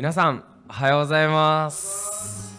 [0.00, 2.56] 皆さんおはようございます、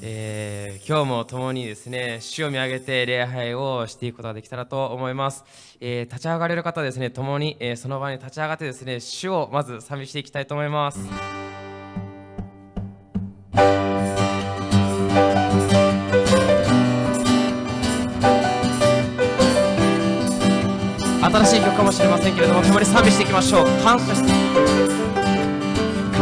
[0.00, 5.44] えー今日も共にですね主を見上げて礼拝をしていくことができたらと思います、
[5.82, 10.98] えー立ち上がれる方ですね共に、えーその場に立ち上がってですね主をまず賛美していきたいと思います。
[21.20, 23.66] 新しい曲かもしれませんけれども共に賛美していきましょう。
[23.84, 24.65] 感謝して。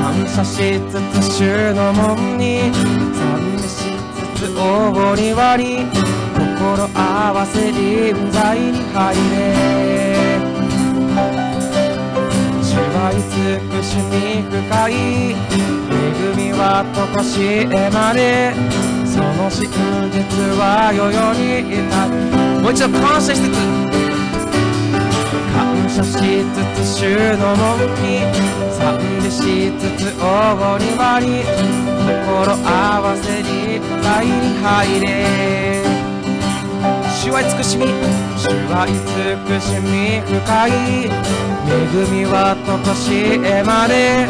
[0.05, 2.71] 感謝しつつ主の門に
[3.15, 3.97] 賛美し
[4.37, 5.87] つつ大り割り
[6.37, 10.37] 心合わせ臨在に入れ
[12.61, 18.53] 主は慈しみ深い恵みはとこしえまで
[19.07, 19.71] その真
[20.13, 20.21] 実
[20.61, 21.81] は世々に至
[22.59, 23.94] るもう一度感謝しつつ
[25.55, 28.27] 感謝しつつ主の門に
[28.75, 31.45] 賛美しつつ大に割り
[32.05, 35.85] 心合わせに愛に入れ
[37.09, 37.87] 主は慈しみ
[38.37, 40.71] 主は慈しみ深い
[41.65, 41.79] 恵
[42.11, 44.27] みはとこしえまで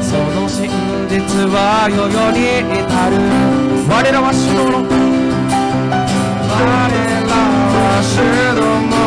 [0.00, 0.70] その真
[1.10, 1.20] 実
[1.52, 3.18] は世々に至る
[3.90, 4.86] 我らは主の
[6.48, 7.42] 我らは
[8.00, 8.22] 主
[8.92, 8.97] の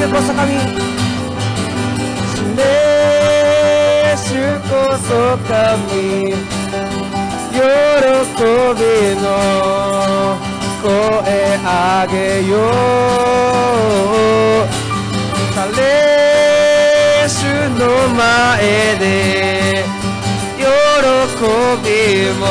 [0.00, 0.48] いしれしこそ神
[2.32, 2.64] しれ
[4.16, 4.32] し
[4.68, 5.08] こそ
[5.46, 6.32] 神。
[7.52, 8.80] 喜び
[9.20, 9.24] の
[10.82, 10.88] 声
[11.64, 11.68] あ
[12.10, 12.14] げ
[12.48, 12.52] よ
[14.64, 14.68] う。
[15.54, 15.60] 彼
[17.28, 17.30] 主
[17.78, 17.80] の
[18.14, 18.18] 前
[18.98, 19.04] で
[20.56, 20.64] 喜
[21.84, 21.88] び
[22.38, 22.42] も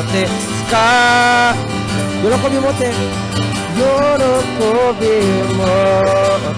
[0.00, 0.14] って
[0.68, 0.70] 使
[2.22, 2.80] う喜びもって
[3.74, 3.80] 喜
[5.00, 5.02] び
[5.54, 5.60] も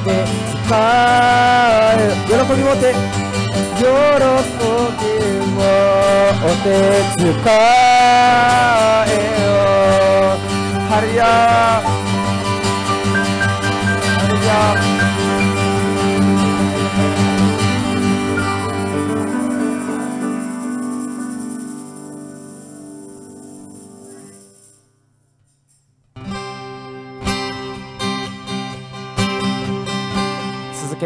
[0.04, 0.10] って
[0.68, 0.76] 帰
[1.96, 2.92] る喜び持て
[3.76, 5.08] 喜び
[5.48, 6.66] 持って
[7.16, 7.24] 使
[9.08, 9.10] え
[9.40, 9.48] よ
[10.88, 11.20] ハリヤ
[14.18, 14.93] ハリヤ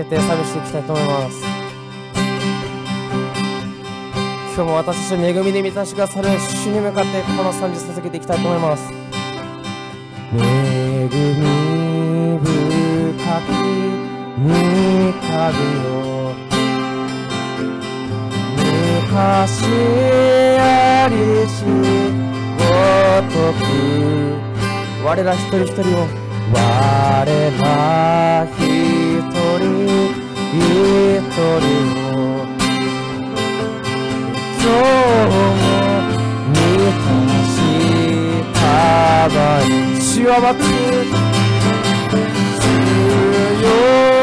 [0.04, 1.42] けて賛美していきたいと思います。
[4.54, 8.92] 今日も私たちを恵みで満たしてくださる主に向かってこの賛美続けていきたいと思います。
[10.34, 11.10] 恵み
[12.38, 12.48] 深
[13.46, 13.50] き
[14.40, 15.34] 御神
[15.84, 16.34] よ
[19.10, 19.64] 昔
[20.60, 21.14] あり
[21.48, 21.64] し
[22.58, 22.62] ご
[23.32, 23.60] とく。
[25.04, 26.06] 我ら一人一人を
[26.52, 26.58] 我
[27.24, 28.67] ら一人一人
[30.48, 32.46] を
[34.58, 34.68] 今日
[35.28, 35.36] も
[36.52, 36.56] 満
[36.88, 37.06] た
[37.44, 37.52] し
[38.54, 38.60] た
[39.28, 39.68] ばい
[40.00, 40.64] 主は待つ
[42.60, 42.66] 主
[43.62, 44.17] よ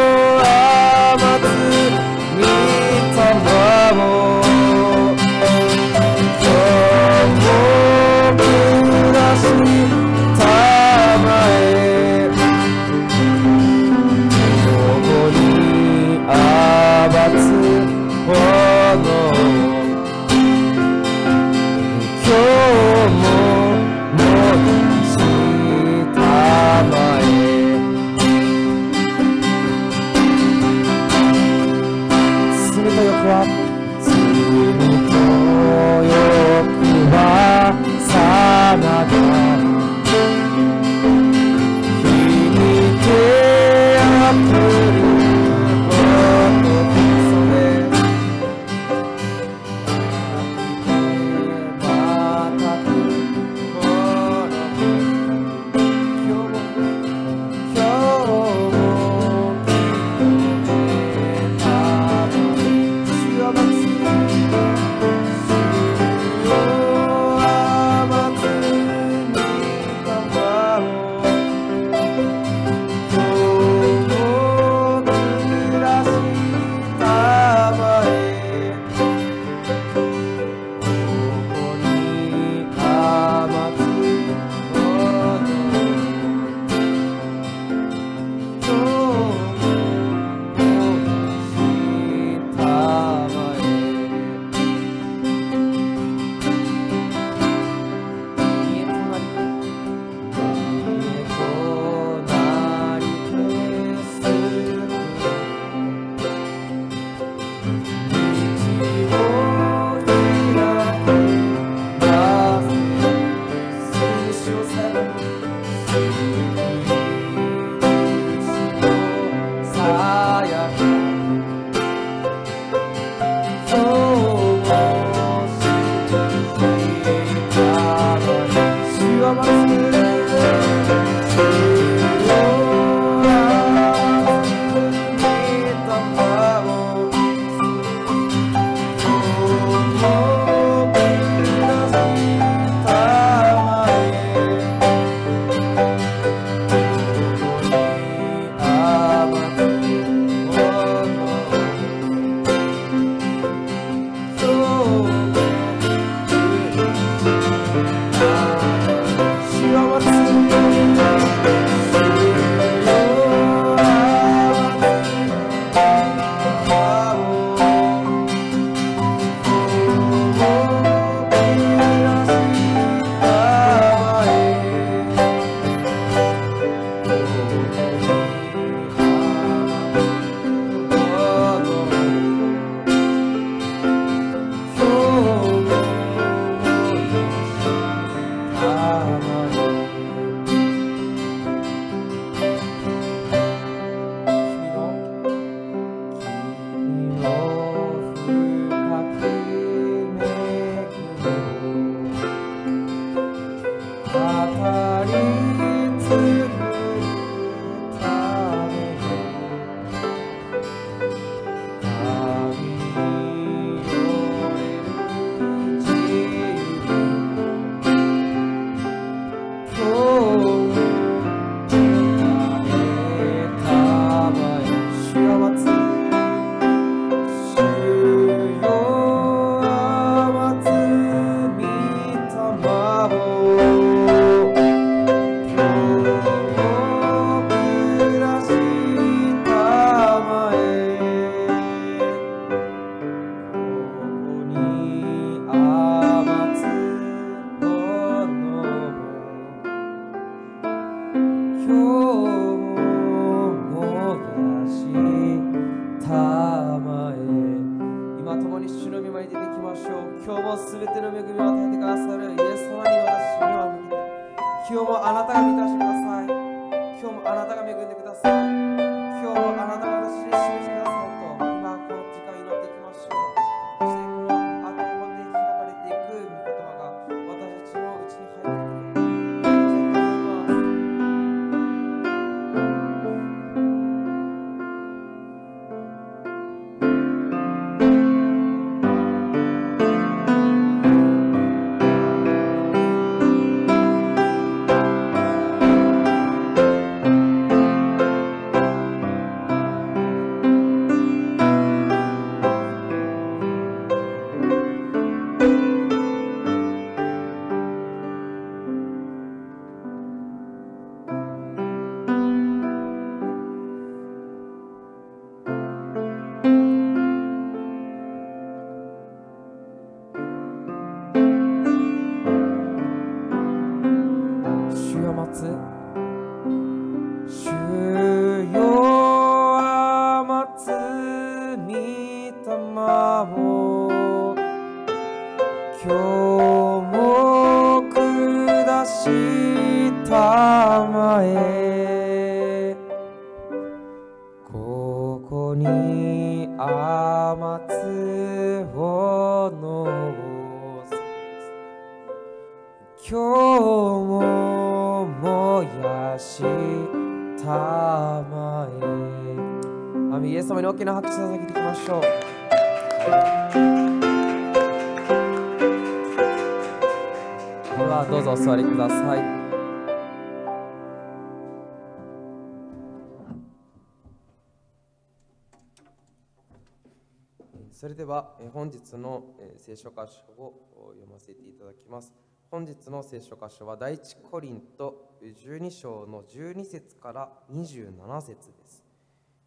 [378.53, 382.13] 本日の聖書箇所を読ませていただきます。
[382.51, 388.83] 本日の聖書箇所は第一コリント12章の12節から27節です。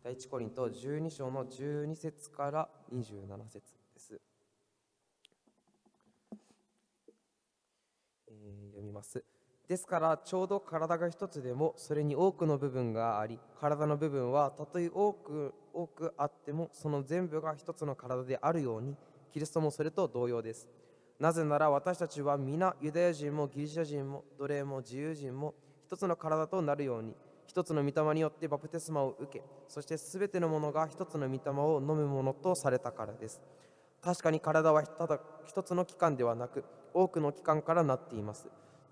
[0.02, 4.20] 第一コリント12章の12節から27節です。
[8.28, 9.37] えー、読みます。
[9.68, 18.96] ですからちょうど体が一つでもそれに多くの部分があり体の部分はたとえ多く多くあってもその全部が一つの体であるように
[19.30, 20.66] キリストもそれと同様です。
[21.20, 25.52] なぜなら私たちは皆ユダヤ人もギリシャ人も奴隷も自由人も
[25.84, 27.14] 一つの体となるように
[27.46, 33.42] 一つの御霊によってバプテスマを受けそしてすべてのものが一つの御霊を飲むものとされたからです。
[34.00, 38.48] 確かに体はただ一つの器官ではなく多くの器官からなっています。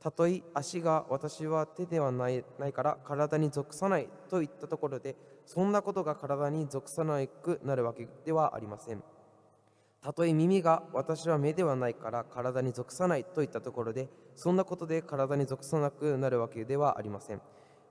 [0.07, 9.03] たとえ足が私は手ではないないから体に属さないといったところでそんなことが体に属さなくなるわけではありません。
[10.01, 17.41] たとえ耳が私は目ではないから体に属さないといったところでそんなことで体に属さなくなるわけではありません。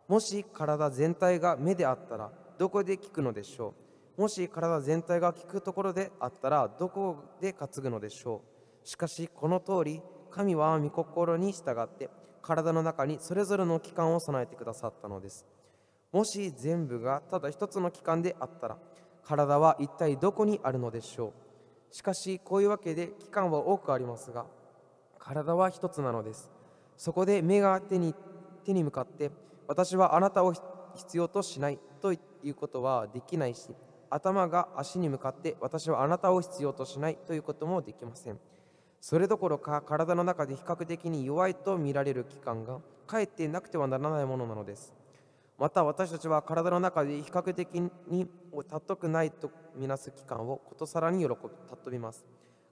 [0.07, 3.74] もし体全体が目であったらどこで聞くのでしょ
[4.17, 4.22] う？
[4.22, 8.41] もし体全体が聞くところであったらどこで担ぐのでしょ
[8.86, 8.88] う？
[8.88, 10.01] しかしこの通り
[10.36, 12.10] 神は御心に従って
[12.42, 15.46] 体の中にそれぞれの器官を備えてくださったのです。
[16.12, 18.77] もし全部がただ一つの器官であったら
[19.24, 21.96] 体は一体どこにあるのでしょう。
[21.96, 24.46] しかしこういうわけで器官は多くありますが
[25.20, 26.51] 体は一つなのです。
[26.98, 28.13] そこで目が手に
[28.65, 29.32] 手に向かって
[29.70, 30.51] 私はあなたを
[30.96, 33.70] 必要としないということはできないし
[34.10, 38.39] 頭が足に向かって私はあなたを必要としないということもできません。
[39.07, 44.95] それどころか体の中で比較的に弱いと見られる器官がかえってなくてはならないものなのです。
[45.59, 51.35] また私たちは体の中で比較的に尊くないとみなす器官をことさらに喜び
[51.70, 52.25] 尊びます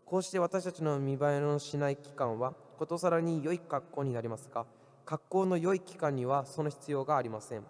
[0.06, 4.65] こうして私たちの見栄えのしない器官はことさらに良い格好になりますが
[5.06, 7.63] 格好の良い器官にはその必要がありません。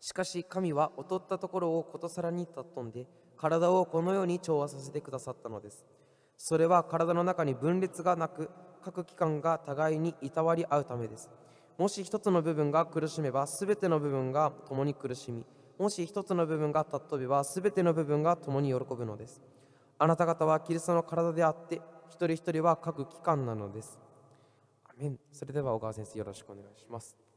[0.00, 3.06] しかし神は劣ったところをことさらに尊んで
[3.36, 5.99] 体をこのように調和させてくださったのです。
[6.42, 8.48] それは体の中に分裂がなく
[8.82, 11.28] 各器官が互いにいたわり合うためです。
[11.76, 15.44] もし一つの部分が苦しめば全ての部分が共に苦しみ
[15.78, 19.42] もし一つの部分が尊べば全ての部分が共に喜ぶのです。
[19.98, 24.00] あなた方はキリストの体であって一人一人は各器官なのです。
[24.84, 25.18] アメン。
[25.32, 27.29] それでは小川先生よろしくお願いします。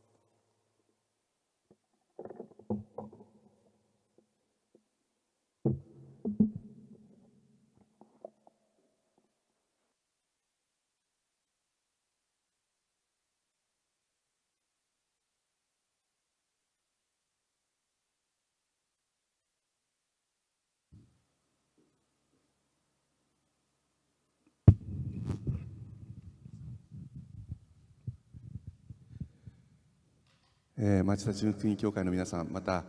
[30.86, 32.84] えー、町田純福音協会の皆さんまた、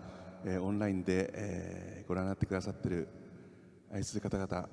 [0.45, 3.07] えー、オンラインで、えー、ご覧になってくださっている
[3.93, 4.69] 愛する方々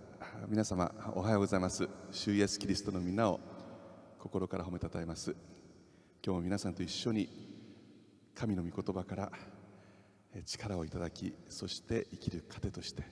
[0.50, 1.88] 皆様おはようございます。
[2.10, 3.40] 主イエスキリストの皆を
[4.18, 5.36] 心から褒めたたえます。
[6.26, 7.30] 今日も皆さんと一緒に
[8.34, 9.32] 神の御言葉から
[10.44, 13.04] 力をいただきそして生きる糧として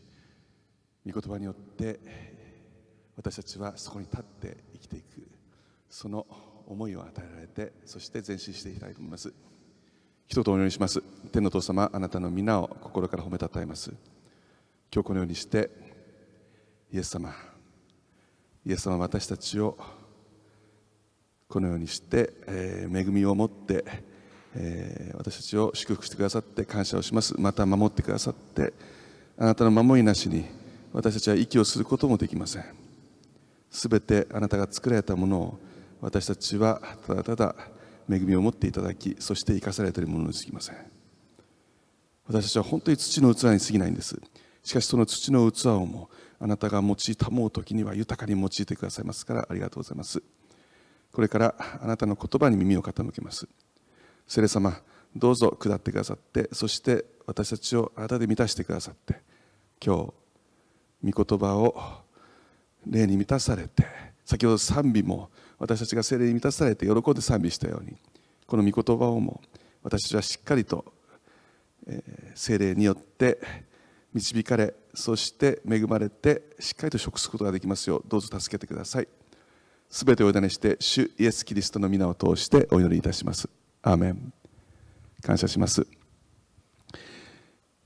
[1.06, 2.00] 御言葉によって
[3.16, 5.30] 私たちはそこに立って生きていく。
[5.88, 6.26] その
[6.66, 9.32] 思いを与えられてそして前進していきたいと思います。
[10.32, 11.02] 一言お祈りします。
[11.32, 13.90] 天の父様あなたの皆を心から褒めたたえます。
[14.94, 15.72] 今日このようにして
[16.94, 17.34] イエス様
[18.64, 19.76] イエス様は私たちを
[21.48, 23.84] このようにして、えー、恵みを持って、
[24.54, 27.34] えー、私たちを祝福してくださって感謝をします。
[27.42, 28.74] また守ってくださって
[29.36, 30.46] あなたの守りなしに
[30.94, 32.66] 私たちは息をすることもできません。
[33.72, 35.60] すべてあなたが作られたものを
[36.02, 37.56] 私たちはただただ
[38.10, 40.76] 恵みを持っていただきそして生かされているものにすぎません。
[42.26, 44.20] 私たちは本当に土の器に過ぎないんです。
[44.64, 50.22] しかしその土の器をもあなたが用いたもう時には豊かに用いてくださいますからありがとうございます。
[51.12, 53.48] これからあなたの言葉に耳を傾けます。
[54.28, 54.80] 聖霊様
[55.16, 59.22] どうぞ下ってくださってそして私たちをあなたで満たしてくださって
[59.84, 60.14] 今
[61.04, 61.76] 日御言葉を
[62.86, 63.86] 霊に満たされて
[64.24, 67.96] 先ほど賛美も私たちが聖霊に満たされて喜んで賛美したように
[68.48, 69.42] この御言葉をも
[69.84, 70.86] 私たちはしっかりと、
[71.88, 73.40] えー、聖霊によって
[74.14, 79.08] 導かれそして恵まれてしっかりと食すことができますようどうぞ助けてください。
[79.92, 83.50] すべてを委ねして主イエス・キリストの皆を通してお祈りいたします。
[83.82, 84.34] アーメン。
[85.22, 85.86] 感謝します、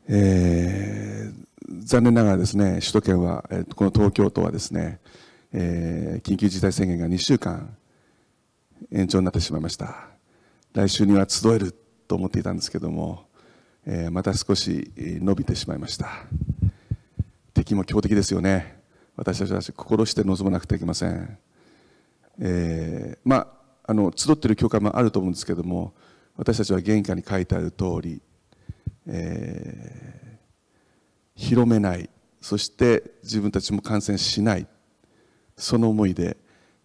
[0.07, 3.43] えー、残念ながらですね首都圏は
[3.75, 4.99] この東京都はですね
[5.53, 7.77] えー、緊急事態宣言が2週間
[8.91, 10.07] 延長になってしまいました。
[10.73, 11.75] 来週には集える
[12.07, 13.27] と思っていたんですけども、
[13.85, 16.25] えー、また少し伸びてしまいました。
[17.53, 18.81] 敵も強敵ですよね。
[19.15, 21.37] 私たちは心して臨まなくてはいけません、
[22.39, 23.47] えー、まあ
[23.85, 25.93] あの集っている教会もあると思うんですけども
[26.35, 28.21] 私たちは玄関に書いてある通り、
[29.05, 32.09] えー、広めない。
[32.41, 34.67] そして自分たちも感染しない。
[35.57, 36.37] その思いで、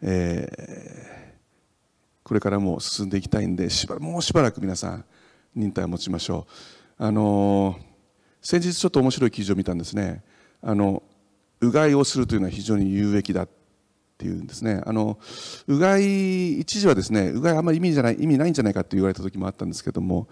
[0.03, 5.05] えー、これからも進んでいきたいんでしばもうしばらく皆さん
[5.55, 6.47] 忍耐を持ちましょ
[6.99, 7.05] う。
[7.05, 7.79] あのー、
[8.43, 10.23] 先日ちょっと面白い記事を見たんですね。
[10.63, 11.03] あの
[11.61, 13.49] うがいをするというのは非常に有益だっ
[14.17, 14.81] ていうんですね。
[14.85, 15.19] あの
[15.67, 20.29] うがい一時はですねうがいあんまり意味じゃない意味ないんじゃないかって言われた時もあったんですけども、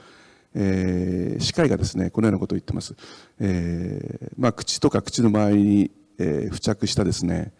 [0.54, 2.94] えー、歯科医がですねこのようなことを言ってます、
[3.40, 7.52] えーまあ、口とか口の周りに、えー、付着したですね、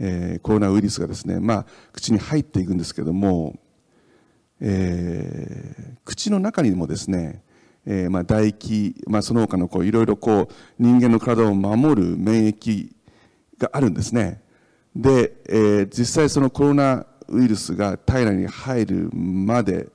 [0.00, 3.54] えー、コロナウイルスがですね、まあ、口に入っていくんですけども、
[4.60, 7.42] えー、口の中にもですね
[7.86, 12.90] えー、まあ唾液、まあ、その他のこういろいろこう人間の体を守る免疫
[13.58, 14.42] があるんですね。
[14.94, 19.88] で、えー、実際そのコロナウイルスが体内に入るまで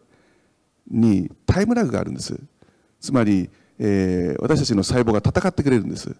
[0.89, 2.39] にタイムラグがあるんです。
[2.99, 6.15] つまり、えー、私たちの細胞が戦ってくれるんです。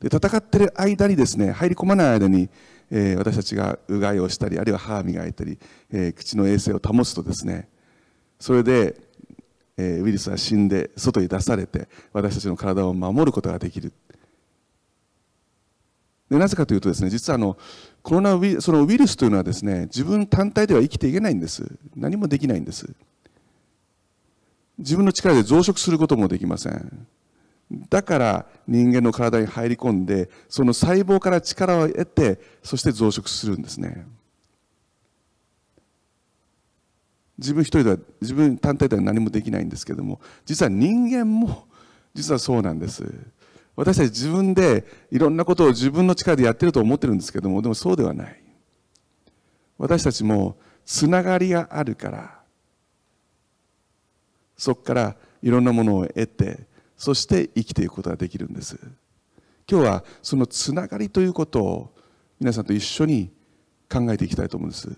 [0.00, 2.50] で戦ってる間にですね入り込まない間に、
[2.90, 5.58] えー、私たちがうがいをしたりあるいは歯磨いたり、
[5.90, 7.68] えー、口の衛生を保つとですね
[8.38, 8.96] それで、
[9.76, 13.92] えー、ウイルスは死んで外に出されて私たちの体を守ることができる。
[16.28, 17.56] でなぜかというとですね実はあの
[18.02, 21.64] コロナウイそのウイルスというのはですね自分単体では生きていけないんです。
[21.94, 22.88] 何もできないんです。
[24.78, 27.06] 自分の力で増殖することもできません。
[27.70, 34.06] だから人間の体に入り込んでその細胞から力を得てそして増殖するんですね。
[37.38, 41.66] 自分一人では自分単体では何もできないんですけども実は人間も
[42.14, 43.04] 実はそうなんです。
[43.74, 48.42] 私たち自分でいろんなことを自分の力でやってると思ってるんですけどもでもそうではない。
[49.76, 52.40] 私たちもつながりがあるから
[54.56, 56.60] そこからいろんなものを得て
[56.96, 58.78] そして生きていくことができるんです。
[59.70, 61.94] 今日はそのつながりということを
[62.38, 63.30] 皆さんと一緒に
[63.90, 64.88] 考えていきたいと思うんです。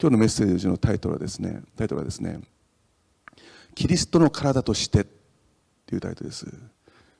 [0.00, 2.40] 今日のメッセージのタイトルはですねタイトルはですね
[3.74, 5.06] キリストの体として
[5.86, 6.46] というタイトルです。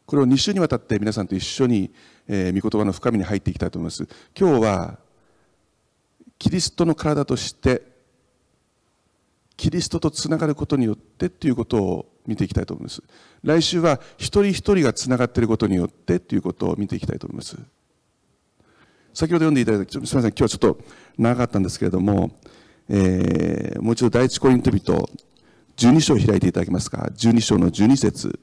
[0.07, 1.91] これを2週にわたって皆さんと一緒に、
[2.29, 4.07] えー、御言葉の深みに入っていきたいと思います。
[4.39, 4.99] 今日は
[6.39, 7.83] キリストの体として
[9.57, 13.03] キリストとつながることによってということを見ていきたいと思います。
[13.43, 17.57] 来週は一人一人がつながっていることによってということを見ていきたいと思います。
[19.13, 20.79] 先ほど読んでいただいたすみません今日はちょっと
[21.17, 22.33] 長かったんですけれども、
[22.89, 25.09] えー、もう一度第一コリント人
[25.77, 28.41] 12章を開いていただけますか？12章の12節。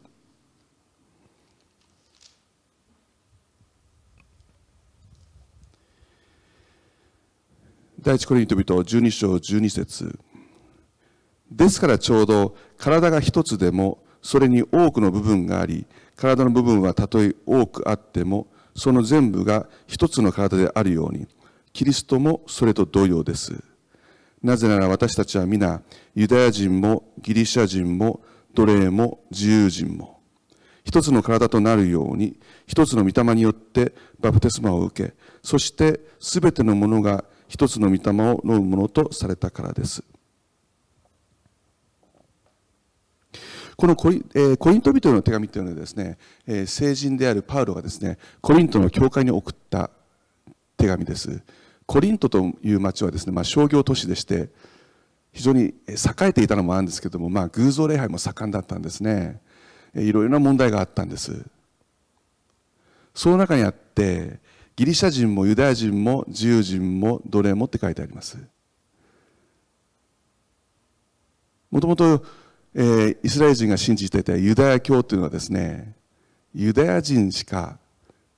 [8.01, 10.19] 第一コリント人12章12節。
[11.51, 15.85] ですからちょうど体が一つでもそれに多くの部分があり
[16.15, 21.27] 体の部分はたとえ多くあってもその全部が一つの体であるように
[21.73, 23.63] キリストもそれと同様です
[24.41, 25.81] なぜなら私たちは皆
[26.15, 28.21] ユダヤ人もギリシャ人も
[28.53, 30.19] 奴隷も自由人も
[30.83, 40.03] 一つの体となるように一つの御霊によってバプテスマを受けそしてすべてのものが一つの御霊を飲むものとされたからです。
[43.81, 49.89] このコリ,、えー、コリント人の手紙というのはですね、えー、聖人であるパウロがですね、コリントの教会に送った
[50.77, 51.41] 手紙です。
[51.87, 54.49] コリントという町はですね、まあ、商業都市でして、
[55.33, 55.73] 非常に栄
[56.27, 59.41] えていたのもあるんですけども、まあ、偶像礼拝も盛んだったんですね。
[59.95, 61.43] いろいろな問題があったんです。
[63.15, 64.41] その中にあって、
[64.75, 68.37] ギリシャ人もユダヤ人も自由人も奴隷もって書いてあります
[71.71, 72.23] もともと
[72.73, 75.93] イスラエル人が信じていたユダヤ教というのはですね
[76.53, 77.77] ユダヤ人しか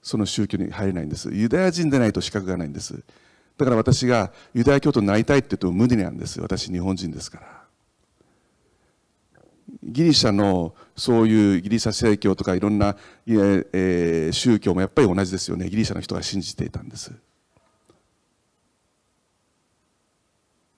[0.01, 1.29] その宗教に入れないんです。
[1.31, 3.03] ユダヤ人でないと資格がないんです。
[3.57, 6.41] だから私がユダヤ教徒になりたいって言うと無理なんです。
[6.41, 7.63] 私日本人ですから。
[9.81, 15.69] ギリシャのそういうギリシャ正教とかいろんな、えー、宗教もやっぱり同じですよね。
[15.69, 17.11] ギリシャの人が信じていたんです。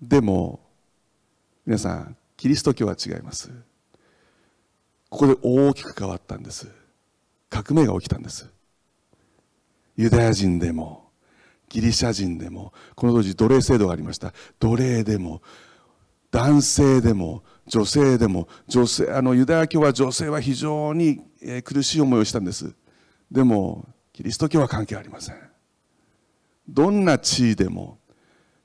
[0.02, 0.60] でも
[1.66, 3.52] 皆さんキリスト教は違います。
[5.10, 6.68] ここで大きく変わったんです。
[7.50, 8.50] 革命が起きたんです。
[9.96, 11.06] ユダヤ人でも
[11.70, 14.34] ギリシャ人でもこの当時奴隷制度がありました。
[14.60, 15.42] 奴隷でも
[16.32, 21.22] 男性でも女性でも女性あのユダヤ教は女性は非常に
[21.64, 22.76] 苦しい思いをしたんです。
[23.32, 25.36] でもキリスト教は関係ありません。
[26.68, 28.00] どんな地位でも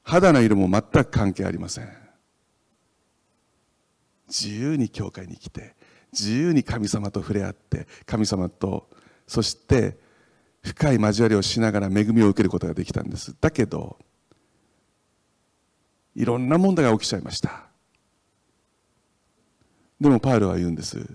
[0.02, 1.99] 肌の色も全く関係ありません。
[4.30, 5.74] 自由に教会に来て
[6.12, 8.88] 自由に神様と触れ合って神様と
[9.26, 9.98] そして
[10.62, 13.34] 深い交わりをしながら恵みを受けることができたんです。
[13.40, 13.98] だけど
[16.14, 17.64] いろんな問題が起きちゃいました。
[20.00, 21.06] でもパウロは言うんです。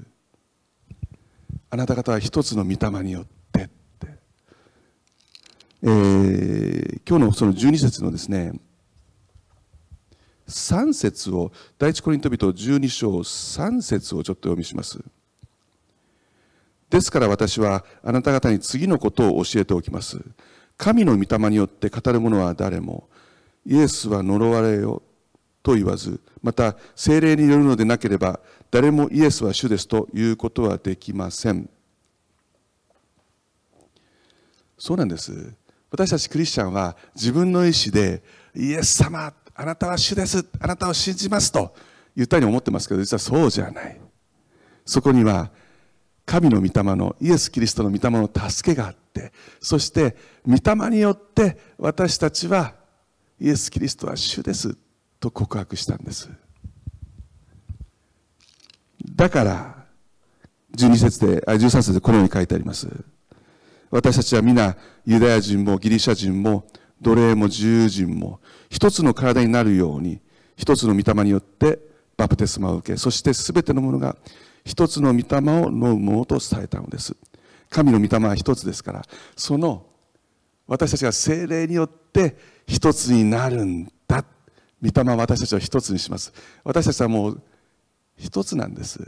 [1.69, 4.08] あなた方は一つの御霊によってって、
[5.84, 8.54] えー、今日のその12節のですね
[10.47, 14.99] 3節を第一コリント人12章3節をちょっと読みします。
[16.89, 20.21] ですから私はあなた方に次のことを教えておきます。
[20.77, 23.08] 神の御霊によって語る者は誰も
[23.65, 25.01] イエスは呪われよ
[25.63, 31.69] と言わずまた精霊によるのでなければ誰もイエスは主ですということはできません。
[34.77, 35.53] そうなんです。
[35.89, 38.21] 私たちクリスチャンは自分の意思で
[38.53, 40.46] イエス様あなたは主です。
[40.60, 41.74] あなたを信じますと
[42.15, 44.00] 言ったように思ってますけど実はそうじゃない。
[44.86, 45.50] そこには
[46.26, 50.15] 神の御霊のイエス・キリストの御霊の助けがあってそして
[50.46, 52.74] 御霊によって私たちは
[53.39, 54.76] イエス・キリストは主です
[55.20, 56.30] と告白したんです。
[59.15, 59.86] だから
[60.76, 62.88] 12節であ13節でこのように書いてあります。
[63.89, 66.68] 私たちは皆ユダヤ人もギリシャ人も
[67.01, 70.19] 奴隷も自由人も一つの体になるように
[70.58, 71.79] 一つの御霊によって
[72.17, 74.15] バプテスマを受けそして全てのものが
[74.63, 77.15] 一つの御霊を飲むものと伝えたのです。
[77.69, 79.01] 神の御霊は一つですから
[79.36, 79.86] その
[80.67, 82.36] 私たちが精霊によって
[82.67, 84.25] 一つになるんだ。
[84.81, 86.34] 御霊は私たちを一つにします。
[86.63, 87.41] 私たちはもう
[88.17, 88.99] 一つなんです。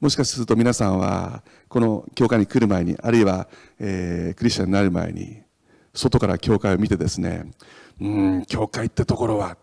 [0.00, 3.48] もしかすると皆さんはこの教会に来る前にあるいは、
[3.78, 5.42] えー、クリスチャンになる前に
[6.00, 7.50] 外から教会を見てですね
[8.00, 9.56] うん教会ってところは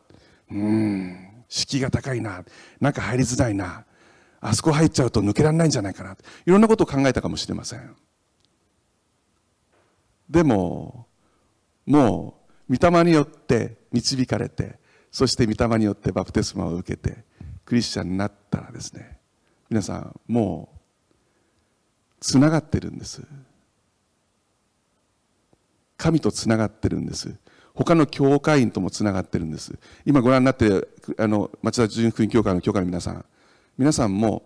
[0.52, 2.44] うん敷居が高いな
[2.80, 3.86] なんか入りづらいな
[4.40, 7.96] あそこ入っちゃうと抜けられないんじゃないかないろんなことを考えたかもしれません。
[10.30, 11.08] でも
[11.86, 12.38] も
[12.70, 14.78] う御霊によって導かれて
[15.10, 17.24] そして御霊によってバプテスマを受けて
[17.66, 19.20] クリスチャンになったらですね
[19.70, 20.78] 皆さんもう
[22.20, 23.24] つながってるんです。
[25.98, 27.36] 神とつながってるんです。
[27.74, 29.78] 他の教会員ともつながってるんです。
[30.06, 33.26] 今ご覧になってあの町田純福音教会の教会の皆さん。
[33.78, 34.44] 皆さんも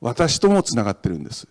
[0.00, 1.48] 私ともつながってるんです。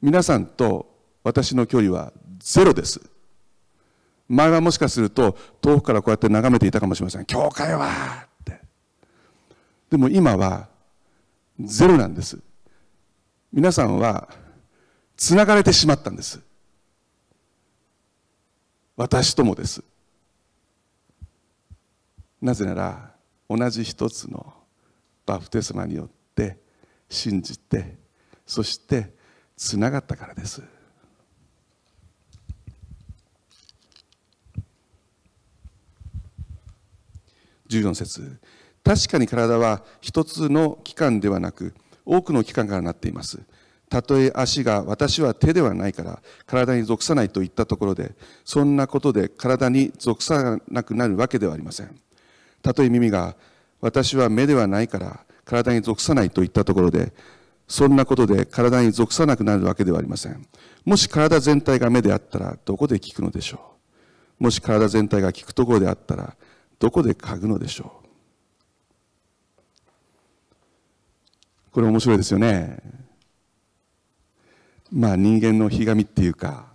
[0.00, 3.00] 皆さんと私の距離はゼロです。
[4.28, 7.24] 前はもしかすると遠くからこうやって眺めていたかもしれません。
[7.24, 8.60] 教会はって。
[9.90, 10.68] でも今は
[11.58, 12.38] ゼロなんです。
[13.52, 14.28] 皆さんは
[15.16, 16.40] つながれてしまったんです。
[18.98, 19.84] 私ともです。
[22.42, 23.14] なぜなら
[23.48, 24.52] 同じ一つの
[25.24, 26.58] バプテスマによって
[27.08, 27.96] 信じて
[28.44, 29.14] そして
[29.56, 30.64] つながったからです。
[37.68, 38.40] 14節。
[38.82, 41.72] 確かに体は一つの器官ではなく
[42.04, 43.40] 多くの器官からなっています。
[43.88, 51.98] たとえ足が私は手ではないから体に属さないと言ったところでそんなことで体に属さなくなるわけではありません。
[52.62, 53.36] たとえ耳が
[53.80, 57.12] 私は目ではないから体に属さないと言ったところで
[57.66, 60.46] そんなことで体に属さなくなるわけではありません。
[60.84, 63.76] もし体全体が目であったらどこで聞くのでしょ
[64.40, 64.44] う？
[64.44, 66.36] もし体全体が聞くところであったら
[66.78, 68.08] どこで嗅ぐのでしょう？
[71.72, 72.78] これ面白いですよね。
[74.92, 76.66] まあ人間のひがみっていうか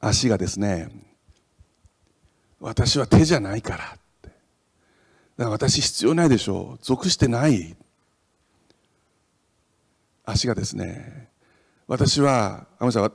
[0.00, 0.88] 足がですね
[2.60, 4.28] 私は手じゃないからって。
[4.28, 6.78] だから私必要ないでしょう。
[6.82, 7.76] 属してない。
[10.24, 11.28] 足がですね
[11.86, 13.12] 私はあの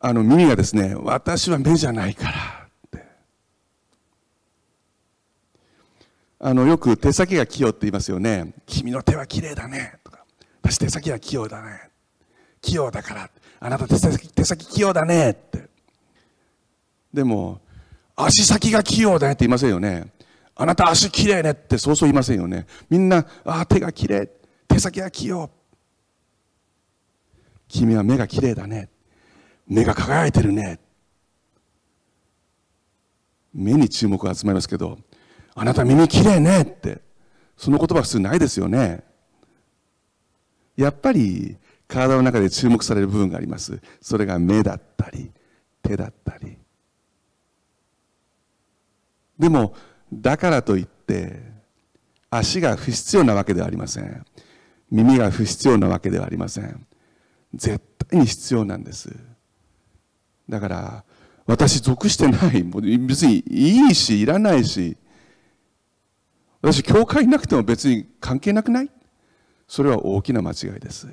[0.00, 2.57] あの耳がですね私は目じゃないから。
[6.40, 8.52] あの、よく手先が器用って言いますよね。
[8.66, 9.98] 君の手は綺麗だね。
[10.04, 10.24] とか。
[10.62, 11.90] 私手先は器用だね。
[12.60, 13.30] 器用だから。
[13.60, 15.30] あなた手先、手先器用だね。
[15.30, 15.68] って。
[17.12, 17.60] でも、
[18.14, 20.12] 足先が器用だねって言いませんよね。
[20.54, 22.66] あなた足綺麗ねってそうそう言いませんよね。
[22.90, 24.28] みんな、あ、手が綺麗。
[24.68, 25.50] 手先が器用。
[27.68, 28.88] 君は目が綺麗だね。
[29.66, 30.78] 目が輝いてるね。
[33.52, 34.98] 目に注目が集まりますけど、
[35.60, 37.00] あなた耳きれいねって。
[37.56, 39.02] その言葉普通ないですよね。
[40.76, 41.56] やっぱり
[41.88, 43.80] 体の中で注目される部分があります。
[44.00, 45.32] それが目だったり、
[45.82, 46.56] 手だったり。
[49.36, 49.74] でも、
[50.12, 51.42] だからといって、
[52.30, 54.24] 足が不必要なわけではありません。
[54.92, 56.86] 耳が不必要なわけではありません。
[57.52, 59.10] 絶対に必要なんです。
[60.48, 61.04] だから、
[61.46, 62.62] 私属してない。
[62.62, 64.96] 別にいいし、いらないし、
[66.60, 68.90] 私、教会なくても別に関係なくない？
[69.66, 71.08] それは大きな間違いです。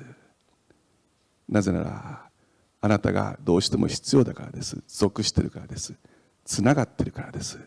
[1.48, 2.30] なぜなら、
[2.80, 4.82] あなたがどうしても必要だからです。
[4.88, 5.94] 属してるからです。
[6.44, 7.58] つながってるからです。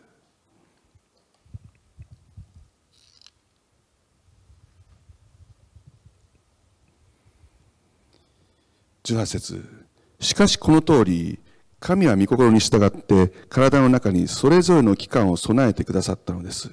[9.04, 9.86] 18節
[10.20, 11.40] しかしこの通り
[11.80, 16.70] 神は御心に従って体の中にそれぞれの器官を備えてくださったのです。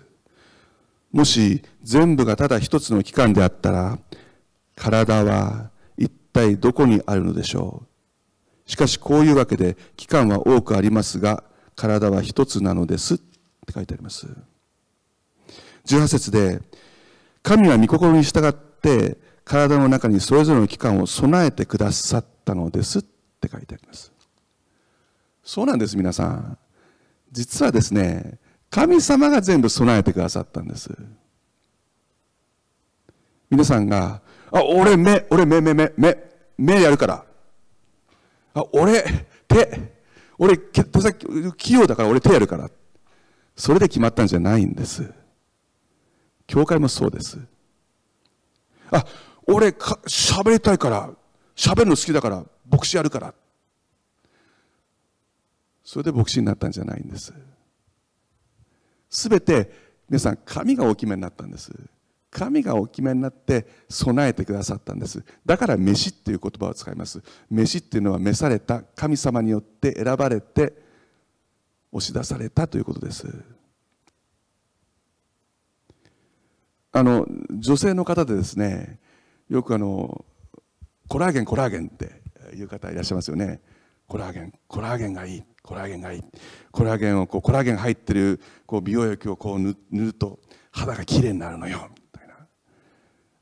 [1.18, 3.98] もし全部がただ一つの器官であったら
[4.76, 7.82] 体は一体どこにあるのでしょ
[8.68, 8.70] う？
[8.70, 11.44] しかしこういうわけで器官は多くありますが
[11.76, 14.28] 体は一つなのですって書いてあります。
[15.88, 16.62] 18節で
[17.42, 24.12] 神は御心に従って体の中にそれぞれの器官を備えてくださったのですって書いてあります。
[25.44, 26.60] そうなんです皆さん。
[27.32, 28.38] 実はですね
[28.70, 30.90] 神様が全部備えてくださったんです。
[33.50, 36.18] 皆さんが「あ俺目俺目目目目
[36.58, 37.26] 目やるから」
[38.54, 39.04] あ「俺
[39.48, 39.94] 手
[40.38, 42.70] 俺手先器用だから俺手やるから」
[43.56, 45.12] それで決まったんじゃないんです。
[46.46, 47.40] 教会もそうです。
[48.92, 49.06] あ
[49.46, 51.10] 俺か喋りたいから
[51.56, 53.34] 喋るの好きだから牧師やるから。
[55.84, 57.34] それで牧師になったんじゃないんです。
[59.10, 59.72] すべて
[60.10, 61.72] 皆さん神が大きめになったんです。
[62.30, 65.24] 神が大きめになって備えてくださったんです。
[65.46, 67.22] だから飯っていう言葉を使います。
[67.50, 70.74] 飯っていうのは召された神様によって選ばれて
[71.92, 73.28] 押し出されたということです。
[76.92, 79.00] あの女性の方でですね
[79.50, 80.26] よくあの
[81.08, 82.22] コラーゲンコラーゲンって
[82.56, 83.62] いう方いらっしゃいますよね。
[84.08, 85.44] コラーゲンコラーゲンがいい。
[85.68, 86.24] コラーゲンがいい
[86.72, 90.40] コラーゲンをこうコラーゲン入ってるこう美容液をこう塗ると
[90.72, 92.36] 肌がきれいになるのよみたいな。
[92.36, 92.40] あ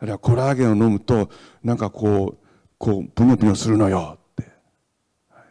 [0.01, 1.29] るいはコラーゲンを飲むと
[1.63, 2.45] なんかこう
[2.79, 4.51] こうブニョブニョするのよって、
[5.29, 5.43] はい、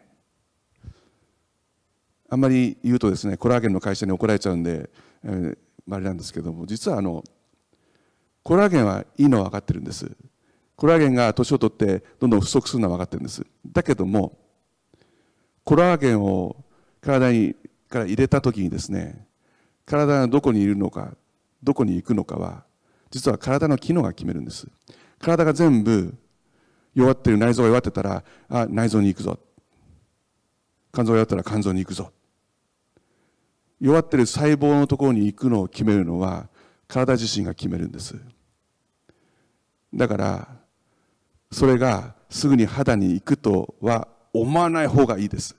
[2.30, 4.90] あんまり言うとですねコラーゲンの会社に怒られちゃうんで、
[5.22, 5.56] えー、
[5.88, 7.22] あれなんですけども実はあの
[8.42, 10.10] コラーゲンはいいのは分かってるんです。
[10.74, 13.46] コラーゲンが年を取ってどんどん不足するのは分かってるんです。
[13.64, 14.36] だけども
[15.64, 16.56] コラーゲンを
[17.00, 17.54] 体に
[17.88, 19.26] から入れた時にですね
[19.86, 21.14] 体がどこにいるのか
[21.62, 22.64] どこに行くのかは
[23.10, 24.66] 実は体の機能が決めるんです。
[25.20, 26.14] 体が全部
[26.94, 29.38] 弱ってる内臓が弱ってたらあ内臓に行くぞ。
[30.92, 32.10] 肝臓が弱ったら肝臓に行くぞ。
[33.80, 36.48] 弱ってる細胞のところに行くのを決めるのは
[36.88, 38.16] 体自身が決めるんです。
[39.94, 40.48] だから
[41.52, 45.56] それがすぐに肌に行くとは思わない方がいいです。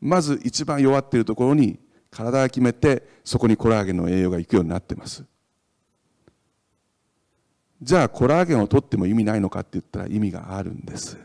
[0.00, 1.78] まず一番弱っているところに
[2.10, 5.24] 体が決めてそこにコラーゲンの栄養が行くようになってます。
[7.82, 11.18] じゃあコラーゲンを取っても意味ないのかって言ったら意味があるんです。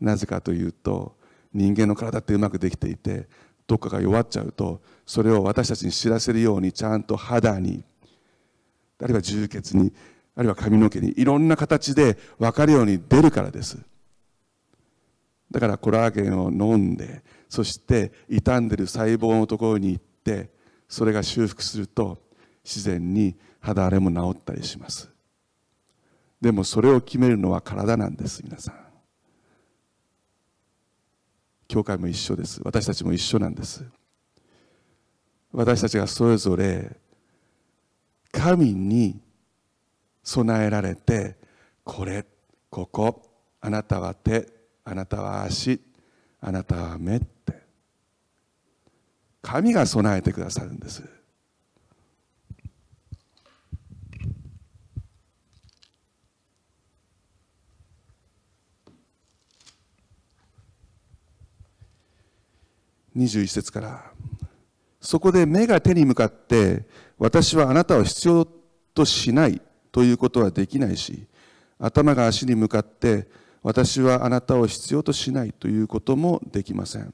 [0.00, 1.16] なぜかというと
[1.52, 3.26] 人間の体ってうまくできていて
[3.66, 7.84] どっかが弱っちゃうとそれを私たちに知らせるようにちゃんと肌に
[9.00, 9.92] あるいは充血に
[10.36, 13.78] あるいは髪の毛にいろんな形で分かるように出るからです。
[15.54, 20.50] だからコラーゲンを飲んでそして傷んでる細胞のところに行って
[20.88, 22.18] それが修復すると
[22.64, 25.08] 自然に肌荒れも治ったりします。
[26.40, 28.74] でもそれを決めるのは体なんです皆さん。
[31.68, 32.60] 教会も一緒です。
[32.64, 33.84] 私たちも一緒なんです。
[35.52, 36.96] 私たちがそれぞれ
[38.32, 39.20] 神に
[40.24, 41.36] 備えられて
[41.84, 42.26] これ
[42.70, 43.22] ここ
[43.60, 44.53] あなたは手
[44.84, 45.80] あなたは足
[46.40, 47.34] あなたは目って。
[49.40, 51.02] 神が備えてくださるんです。
[63.16, 64.12] 21節から
[65.00, 66.84] そこで目が手に向かって
[67.18, 68.48] 私はあなたを必要
[68.92, 69.60] としない
[69.92, 71.26] ということはできないし
[71.78, 73.28] 頭が足に向かって
[73.64, 77.12] 私はあなたを必要としないということもできません。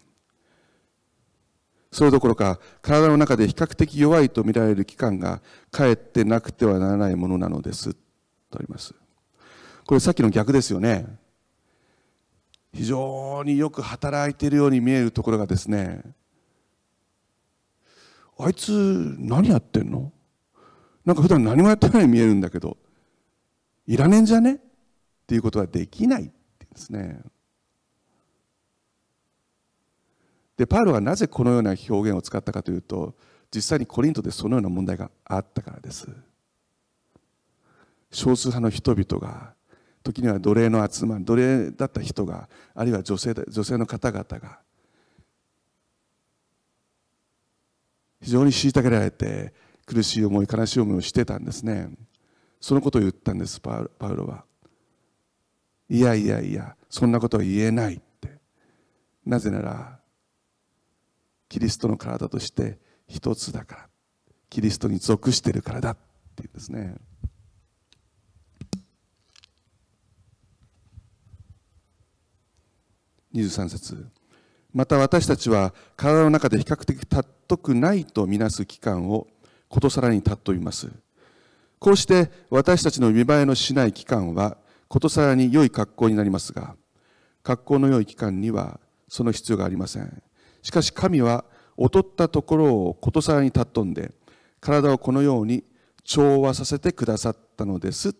[1.92, 5.40] それどころか体の中で比較的弱いと見られる器官が
[5.70, 7.94] かえってなくてはならないものなのです。
[7.94, 8.94] とあります。
[9.86, 11.18] これさっきの逆ですよね。
[12.72, 16.02] 非常によく働いているように見えるところがですね。
[18.38, 20.12] あいつ何やってんの？
[21.04, 22.76] なんか普段何もやってないように見えるんだけど
[23.86, 24.54] いらねえんじゃね？
[24.54, 24.58] っ
[25.26, 26.32] ていうことはできない。
[26.72, 27.20] ですね。
[30.56, 33.14] でパウロがなぜこのような表現を使ったかというと
[33.54, 36.08] 実際にコリントでそのような問題があったからです。
[38.10, 39.54] 少数派の人々が
[40.02, 44.60] 時には奴隷の集まり奴隷だった人があるいは女性女性の方々が
[48.20, 49.54] 非常に虐げられて
[49.86, 51.88] 苦しい思い悲しい思いをしてたんですね。
[52.60, 54.44] そのことを言ったんですパウロは。
[55.90, 58.38] いやいやいやそんなことは言えないって。
[59.26, 59.98] なぜなら
[61.48, 62.78] キリストの体として
[63.08, 63.88] 一つだから
[64.48, 65.96] キリストに属してるからだっ
[66.36, 66.94] ていうんですね。
[73.34, 74.06] 23節。
[74.72, 79.26] また私たちは体の中で比較的尊くないとみなす期間を
[79.68, 80.88] ことさらに尊びます。
[81.80, 84.56] こうして私たちの見栄えのしない期間は
[84.90, 86.74] ことさらに良い格好になりますが
[87.44, 90.22] 格好の良い期間にはその必要がありません。
[90.62, 91.44] しかし神は
[91.78, 94.10] 劣ったところをことさらに尊んで
[94.60, 95.62] 体をこのように
[96.02, 98.16] 調和させてくださったのです。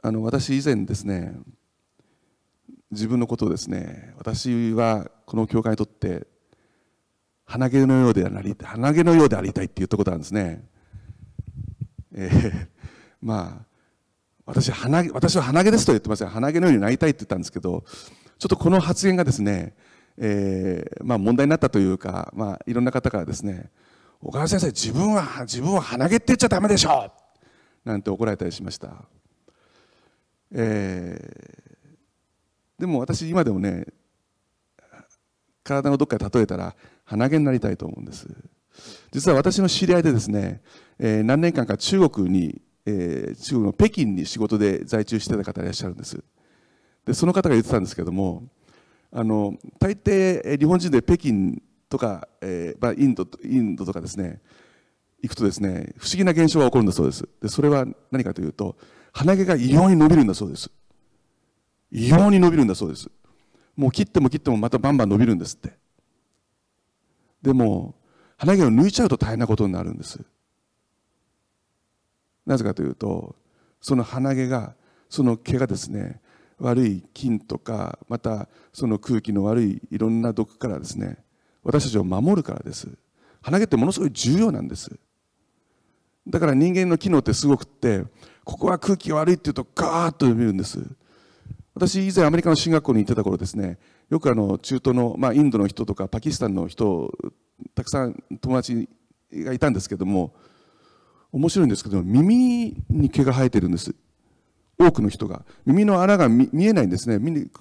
[0.00, 1.34] あの私以前ですね
[2.92, 6.28] 自分のことをですね私はこの教会にとって
[7.48, 10.68] 鼻毛のようであり鼻毛のようでありたいって言ったことなんですね、
[12.14, 12.68] えー、
[13.22, 13.66] まあ
[14.44, 16.28] 私鼻私は鼻毛ですと言ってません。
[16.28, 17.84] 鼻毛のようになりたいって言ったんですけど
[18.38, 19.74] ちょっとこの発言がですね、
[20.18, 23.70] えー、まあ問題になったというか、まあ、いろんな方からですね
[24.20, 27.10] 小川先生自分は自分は鼻毛って言っちゃダメでしょ
[27.82, 29.06] なんて怒られたりしました。
[30.50, 33.86] えー、でも私今でもね
[35.62, 36.74] 体のどっかで例えたら
[37.08, 38.28] 鼻毛になりたいと思うんです。
[39.10, 40.60] 実は私の知り合いでですね、
[40.98, 46.22] えー、何年間か中国に、えー、中国の北京に仕事で在中してた方いらっしゃるんです。
[47.06, 48.44] でその方が言ってたんですけども
[49.10, 54.42] あの大抵日本人で北京とか、えーまあ、インドインドとかですね
[55.22, 57.26] 行くとですね不思議な現象が起こるんだそうです。
[57.40, 58.76] でそれは何かというと
[59.12, 60.70] 鼻毛が異様に伸びるんだそうです。
[61.90, 63.10] 異様に伸びるんだそうです。
[63.74, 65.72] もう切っても切ってもまたバンバン伸びるんですって。
[67.42, 67.94] でも
[68.36, 70.20] 鼻毛を抜いちゃうと大変なことになるんです。
[72.46, 73.36] なぜかというと
[73.80, 74.74] その鼻毛が
[75.08, 76.20] その毛がですね
[76.58, 81.18] 悪い菌とかまたその空気の悪いいろんな毒からですね
[81.62, 82.88] 私たちを守るからです。
[83.42, 84.90] 鼻毛ってものすごい重要なんです。
[86.26, 88.04] だから人間の機能ってすごくって
[88.44, 90.82] ここは空気が悪いっていうとガーッと読めるんです。
[91.74, 93.78] 私以前アメリカの進学校に行ってた頃ですね
[94.10, 97.12] よくあの中東の、まあ、インドの人とかパキスタンの人
[97.74, 98.88] たくさん友達
[99.32, 100.34] がいたんですけども
[101.30, 103.94] 面白いんですけど耳に毛が生えてるんです。
[104.78, 105.44] 多くの人が。
[105.66, 107.18] 耳の穴が見えないんですね。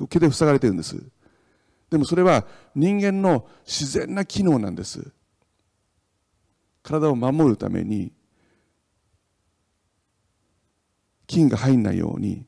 [0.08, 1.04] 毛で塞がれてるんです。
[1.90, 2.46] でもそれは
[2.76, 5.12] 人間の自然な機能なんです。
[6.84, 8.14] 体を守るために
[11.26, 12.46] 菌が入んないように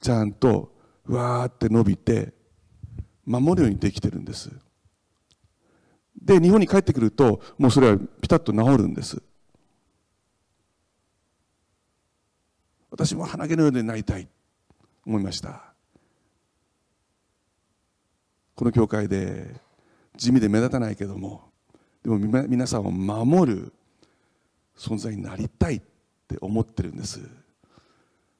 [0.00, 0.72] ちゃんと
[1.06, 2.32] わーって伸びて
[3.24, 4.50] 守るようにできてるんです。
[6.20, 9.22] で日本に帰ってくるともうそれはピタッと治るんです。
[12.90, 14.28] 私も鼻毛のようになりたい。
[15.04, 15.72] 思いました。
[18.54, 19.48] この教会で
[20.16, 21.50] 地味で目立たないけども
[22.04, 23.72] でも皆さんを守る
[24.76, 25.80] 存在になりたいっ
[26.28, 27.20] て思ってるんです。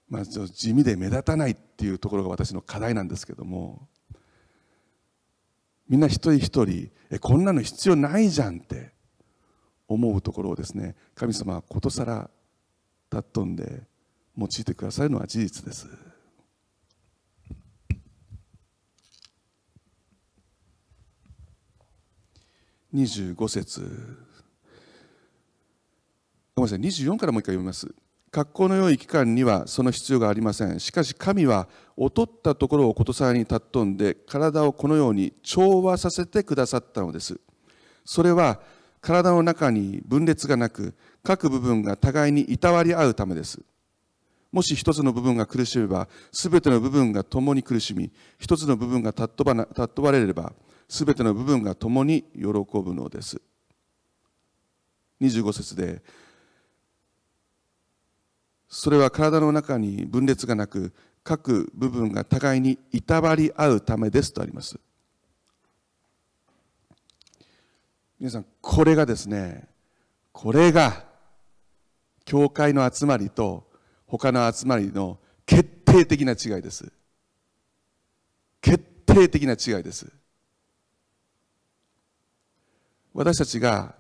[0.08, 3.88] まあ、地味で目立たないっていうところが私の課題なんですけども。
[5.88, 8.92] みんな一人一人えこんなの必要ないじゃんって
[9.86, 12.30] 思うところをですね神様はことさら
[13.12, 13.82] 尊んで
[14.36, 15.86] 用いてくださるのは事実です。
[22.94, 23.80] 25節。
[26.54, 26.78] ごめんなさい。
[26.78, 27.94] 24からもう一回読みます。
[28.32, 30.80] 格好の良い期間にはその必要がありません。
[30.80, 31.68] しかし神は
[31.98, 37.38] 劣ったところをことさらに尊んで体をこのように調和させてくださったのです。
[38.06, 38.58] それは
[39.02, 43.60] 体の中に分裂がなく各部分が互いにいたわり合うためです。
[44.50, 50.54] もし一つの部分が苦しめば全ての部分が共に苦しみ一つの部分が尊ば尊ばれれば
[50.88, 53.42] 全ての部分が共に喜ぶのです。
[55.20, 56.02] 25節で
[58.74, 64.80] それは体の中に分裂がなく各部分が互いにいたわり合うためですとあります。
[68.18, 69.68] 皆さんこれがですね
[70.32, 71.04] これが
[72.24, 73.68] 教会の集まりと
[74.06, 76.90] 他の集まりの決定的な違いです。
[78.62, 80.10] 決定的な違いです。
[83.12, 83.94] 私たちが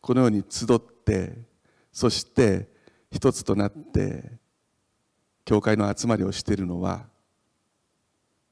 [0.00, 1.38] このように集って
[1.92, 2.71] そして
[3.12, 4.24] 一つとなって
[5.44, 7.04] 教会の集まりをしているのは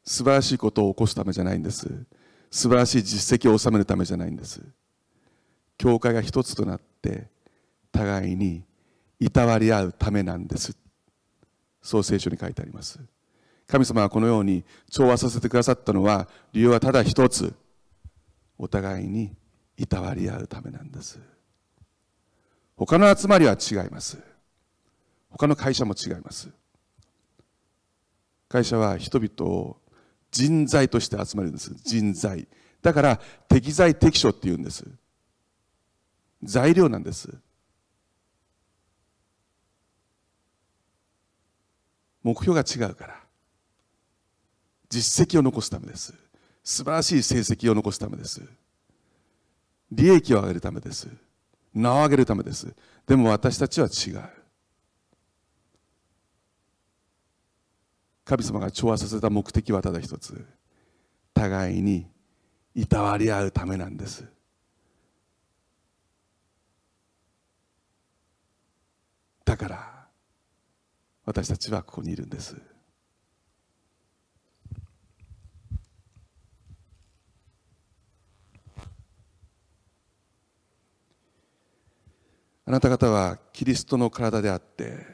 [0.04, 1.88] 素晴らしいことを起こすためじゃないんです。
[2.50, 4.62] 素晴らしい実績を収めるためじゃないんです。
[5.78, 7.28] 教会が一つとなって
[7.90, 8.62] 互いに
[9.18, 10.76] いたわり合うためなんです。
[11.82, 13.00] そう聖書に書いてあります。
[13.66, 17.54] 神様はこのように調和させてくださったのは理由はただ一つ。
[18.58, 19.34] お互いに
[19.78, 21.18] いたわり合うためなんです。
[22.76, 24.18] 他の集まりは違います。
[25.31, 26.51] 他の会社も違います。
[28.49, 29.76] 会社は人々を
[30.31, 31.74] 人材として集まるんです。
[31.85, 32.49] 人材。
[32.83, 34.85] だから適材適所っていうんです。
[36.43, 37.33] 材料なんです。
[42.22, 43.20] 目標が違うから。
[44.89, 46.12] 実績を残すためです。
[46.64, 48.43] 素晴らしい成績を残すためです。
[49.93, 51.09] 利益を上げるためです。
[51.74, 52.74] 名を上げるためです。
[53.07, 54.39] でも私たちは違う。
[58.31, 60.47] 神様が調和させた目的はただ一つ。
[61.35, 62.07] 互いに
[62.76, 64.24] いたわり合うためなんです。
[69.45, 70.07] だから
[71.24, 72.57] 私たちはここにいるんです。
[82.64, 85.05] あなた方はキリストの体であって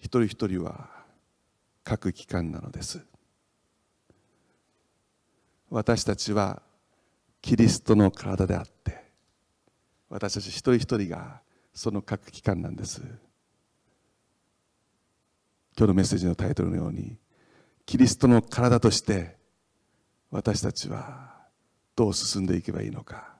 [0.00, 1.03] 一人一人は
[1.84, 3.06] 各機関なのです。
[5.70, 6.62] 私たちは
[7.42, 9.04] キリストの体であって
[10.08, 11.42] 私たち一人一人が
[11.74, 13.02] その各機関なんです。
[15.76, 17.18] 今日のメッセージのタイトルのように
[17.84, 19.36] キリストの体として
[20.30, 21.34] 私たちは
[21.96, 23.34] どう進んでいけばいいのか。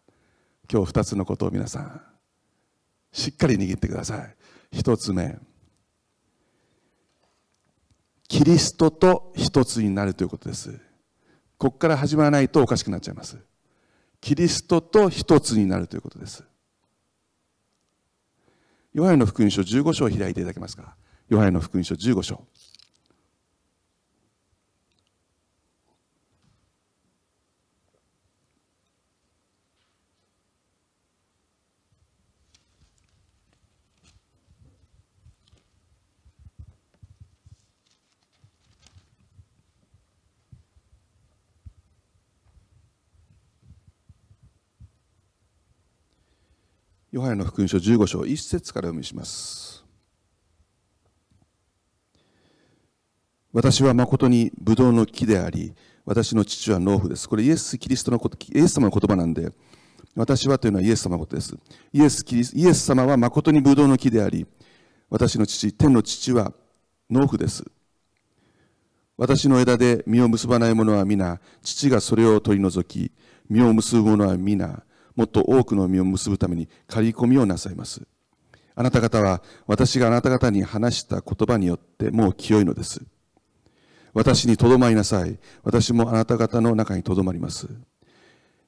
[0.70, 2.02] 今日二つのことを皆さん
[3.12, 4.36] しっかり握ってください。
[4.72, 5.38] 一つ目
[8.28, 10.80] キリストと一つになるということです。
[11.58, 13.38] ここから始まらないとおかしくなっちゃいます。
[14.20, 16.42] キリストと一つになるということです。
[18.92, 20.96] ヨハネの福音書15章を開いていただけますか？
[21.28, 22.44] ヨハネの福音書15章。
[47.14, 49.84] ヨハネの福音書15章1節から読みします。
[53.52, 55.72] 私は誠にブドウの木であり
[56.04, 57.28] 私の父は農夫です。
[57.28, 59.52] これイエス・キリストのことイエス様の言葉なんで
[60.16, 61.56] 私はというのはイエス様のことです。
[61.92, 64.44] イエスキリスイエス様は誠にブドウの木であり
[65.08, 66.52] 私の父天の父は
[67.08, 67.62] 農夫です。
[69.16, 73.12] 私の枝で実を結ばない者は皆父がそれを取り除き
[73.48, 74.82] 実を結ぶ者は皆
[75.16, 78.02] もっと多くの実を結ぶために刈り込みをなさいます。
[78.76, 83.02] あなた方は私があなた方に話した言葉によってもう清いのです。
[84.12, 85.38] 私にとどまりなさい。
[85.62, 87.68] 私もあなた方の中にとどまります。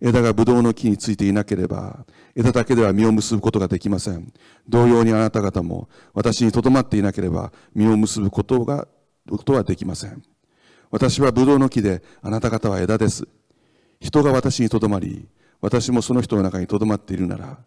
[0.00, 4.32] 枝がブドウの木についていなければ、枝だけでは実を結ぶことができません。
[4.68, 8.86] 同様にあなた方も私にとどまっていなければ実を結ぶことが、
[9.30, 10.22] ことはできません。
[10.90, 13.26] 私はブドウの木で、あなた方は枝です。
[14.00, 15.26] 人が私にとどまり、
[15.60, 17.58] 私もその人の中にとどまっているなら、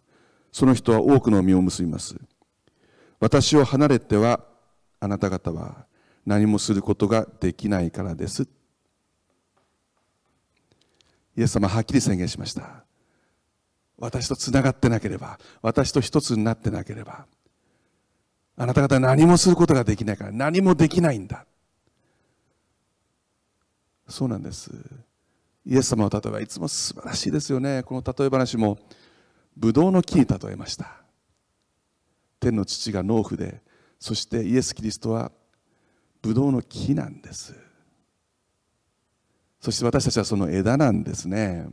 [0.52, 2.16] その人は多くの実を結びます。
[3.18, 4.40] 私を離れては、
[5.00, 5.86] あなた方は
[6.26, 8.46] 何もすることができないからです。
[11.36, 12.84] イエス様はっきり宣言しました。
[13.98, 17.26] 私とつながってなければ、私と一つになってなければ、
[18.56, 21.46] あなた方は何もすることができないから何もできないんだ。
[24.08, 24.70] そうなんです。
[25.66, 27.82] イエス様の例えはいつも素晴らしいですよね。
[27.82, 28.78] この例え話も
[29.56, 31.02] ブドウの木に例えました。
[32.40, 33.60] 天の父が農夫で
[33.98, 35.30] そしてイエス・キリストは
[36.22, 37.54] ブドウの木なんです。
[39.60, 41.68] そして私たちはその枝なんですね。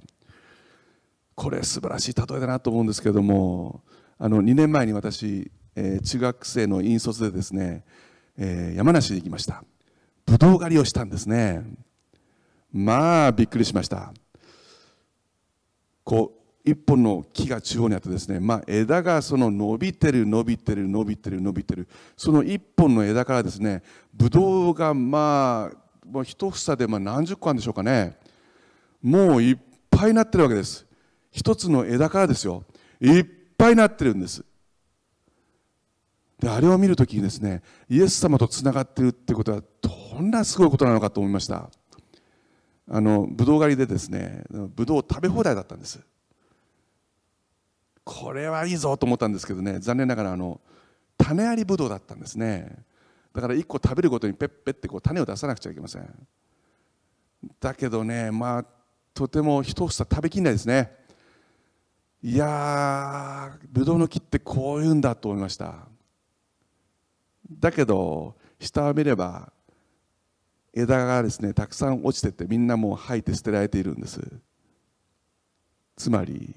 [1.35, 3.83] これ素晴らしい例えだなと思うんですけれども
[4.17, 7.85] あの2年前に私、えー、中学生の引率でですね、
[8.37, 9.63] えー、山梨に行きました。
[10.25, 11.63] ブドウ狩りをしたんですね。
[12.71, 14.13] まあびっくりしました。
[16.03, 16.33] こ
[16.65, 21.87] う一本の木が中央にあってですね、まあ、枝がその伸びてる伸びてる伸びてる伸びてる
[22.17, 28.17] その一本の枝からですねブドウがまあもう一房でまあ何十個あるんでしょうかね。
[29.01, 29.57] もういっ
[29.89, 30.85] ぱいなってるわけです。
[31.31, 32.63] 一つの枝からですよ。
[32.99, 33.25] いっ
[33.57, 34.43] ぱいなってるんです。
[36.39, 41.69] であれを見るときにですねイエス様とつながってるってことはどんなすごいことなのかと思いました。
[42.89, 45.99] あのブドウ狩りでですねブドウ食べ放題だったんです。
[48.03, 50.61] これはいいぞと思ったんですけどね残念ながらあの
[51.17, 52.85] 種ありブドウだったんですね。
[53.33, 56.27] だから1個食べるごとにペッペッてこう種を出さなくちゃいけません。
[57.59, 58.65] だけどねまあ
[59.13, 60.95] とても一房食べきんないですね。
[62.23, 65.87] いやーブドウの木ってこういうんだと思いました。
[67.51, 69.51] だけど下を見れば
[70.79, 74.21] 枝がですねたくさん落ちててみんなもう吐いて捨てられているんです。
[75.95, 76.53] つまり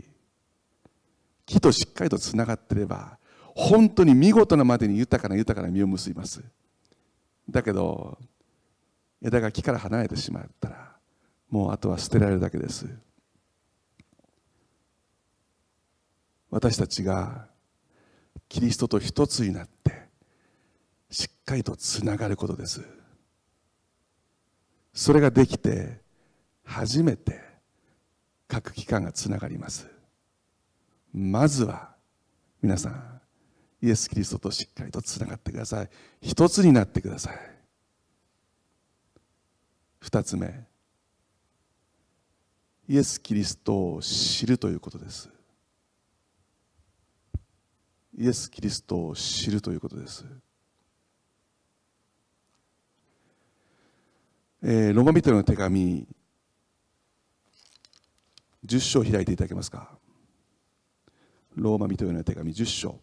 [1.47, 3.19] 木としっかりとつながってれば
[3.55, 6.43] 本当に見事なまでに豊かな豊かな実を結びます。
[7.49, 8.19] だけど
[9.23, 10.97] 枝が木から離れてしまったら
[11.49, 12.87] もうあとは捨てられるだけです。
[16.51, 17.47] 私たちが
[18.51, 20.09] キリストと一つになって
[21.11, 23.00] しっかりとつながることです。
[24.93, 26.01] それができて
[26.65, 27.41] 初めて
[28.49, 29.89] 各機関がつながります。
[31.13, 31.95] まずは
[32.63, 33.21] 皆さん
[33.83, 35.91] イエス・キリストとしっかりとつながってください。
[36.21, 37.37] 一つになってください。
[40.01, 40.67] 二つ目
[42.89, 45.31] イエス・キリストを知るということです。
[48.19, 50.27] イエス・キリストを知るということです。
[54.63, 56.07] えー、ロマ人の手紙。
[58.67, 59.97] 10章開いていただけますか？
[61.55, 63.01] ローマ人への手紙10章。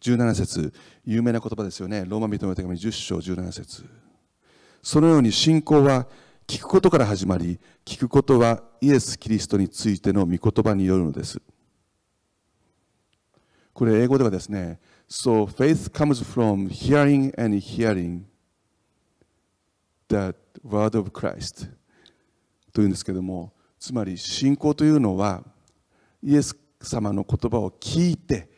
[0.00, 0.72] 17節。
[1.04, 2.04] 有名な言葉ですよね。
[2.06, 3.84] ローマ人の手紙10章17節。
[4.82, 6.06] そのように信仰は
[6.46, 11.40] 聞くことから始まり聞くことはイエス・キリストについての御言葉によるのです。
[13.72, 14.78] これ英語ではですね
[15.08, 18.22] So faith comes from hearing and hearing
[20.08, 20.34] the
[20.64, 21.68] word of Christ
[22.72, 25.42] というんですけどもつまり信仰というのは
[26.22, 28.48] イエス様の言葉を聞いて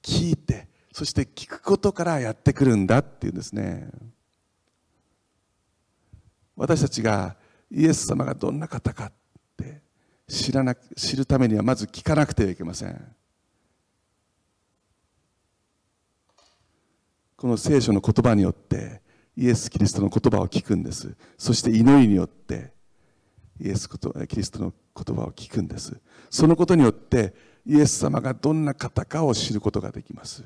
[0.00, 3.90] 聞いてそして聞くことからやってくるんだっていうんですね。
[6.56, 7.36] 私たちが
[7.70, 9.12] イエス様がどんな方かっ
[9.56, 9.82] て
[10.28, 13.16] 知らな知るためにはまず聞かなくてはいけません。
[17.36, 19.02] この聖書の言葉によって
[19.36, 21.14] イエス・キリストの言葉を聞くんです。
[21.36, 22.72] そして祈りによって
[23.60, 26.00] イエスキリストの言葉を聞くんです。
[26.30, 27.34] そのことによって
[27.66, 30.44] イエス様がどんな方かを知ることができます。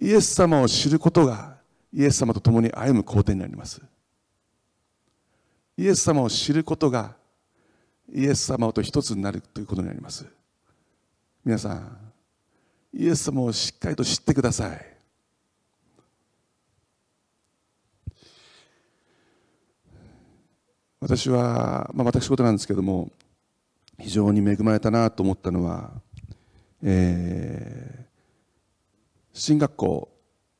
[0.00, 1.57] イエス様を知ることが
[1.92, 3.80] イエス様と共に歩む工程になります。
[5.76, 7.16] イエス様を知ることが
[8.12, 10.26] イエス様と一つになるということになります。
[11.44, 11.96] 皆さん
[12.92, 14.98] イエス様をしっかりと知ってください。
[21.00, 23.12] 私は、まあ、私事なんですけども
[23.98, 25.92] 非常に恵まれたなと思ったのは、
[26.82, 30.08] えー、進学校、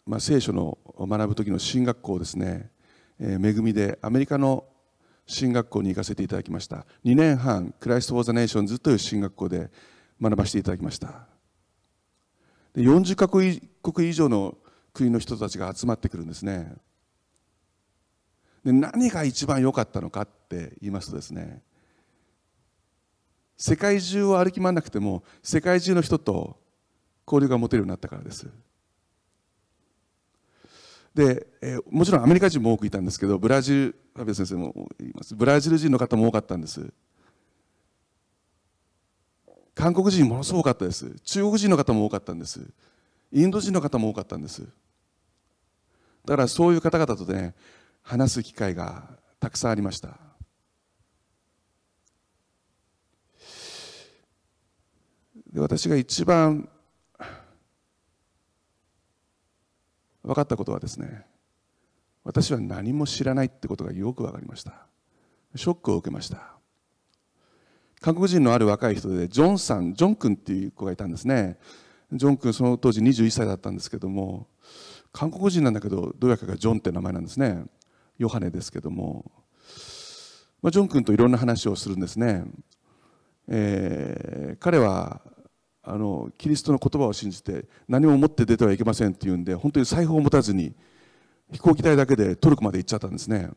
[0.09, 2.70] まあ、聖書の学ぶ時の進学校ですね、
[3.20, 4.64] えー、恵みでアメリカの
[5.26, 6.86] 神学校に行かせていただきました。
[7.04, 9.70] 2年半 Christ For The Nations という神学校で
[10.18, 11.26] 学ばせていただきました。
[12.74, 14.56] で40カ国以上の
[14.94, 16.72] 国の人たちが集まってくるんですね。
[18.64, 21.62] で何が一番良かったのかって言いますとですね
[23.59, 26.59] 世界中を歩き回らなくても世界中の人と
[27.26, 28.48] 交流が持てるようになったからです。
[31.18, 35.34] で、えー、もちろんアメリカ人も多くいたんですけどブラジル阿部先生もいます。
[35.34, 36.92] ブラジル人の方も多かったんです。
[39.74, 41.18] 韓国人ものすごく多かったです。
[41.24, 42.60] 中国人の方も多かったんです。
[43.32, 44.62] インド人の方も多かったんです。
[46.24, 47.56] だからそういう方々とね
[48.02, 49.02] 話す機会が
[49.40, 50.20] たくさんありました。
[55.52, 56.68] で私が一番
[60.28, 61.24] 分かったことはですね
[62.22, 64.86] 私は何も知らないってことがよく分かりました。
[65.56, 66.58] ショックを受けました。
[68.02, 71.58] 韓国人のある若い人でジョンさんジョン君っていう子がいたんですね。
[72.12, 74.46] ジョン君その当時21歳だったんですけども
[75.12, 77.64] 韓国人なんだけどどうやかがジョンって名前なんですね。
[78.18, 79.32] ヨハネですけども、
[80.60, 82.44] まあ、ジョン君といろんな話をするんですね、
[83.48, 85.22] えー、彼は
[85.89, 90.74] あのキリストの言葉を信じて何も持って出てはいけませんっていうんで本当に財布を持たずに
[91.53, 93.49] 飛行機代だけでトルコまで行っちゃったんですね。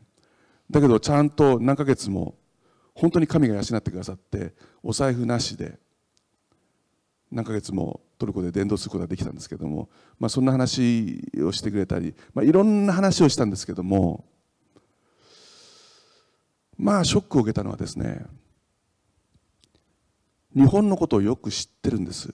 [0.70, 2.36] だけどちゃんと何ヶ月も
[2.96, 5.78] 本当に神が養ってくださってお財布なしで
[7.30, 14.24] 何ヶ月もトルコで伝道することができたんですけども、まあ、そんな話をしてくれたり、まあ、いろんな話をしたんですけども
[16.78, 18.26] まあショックを受けたのはですね
[20.56, 22.34] 日本のことをよく知ってるんです。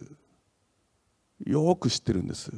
[1.45, 2.51] よく知ってるんです。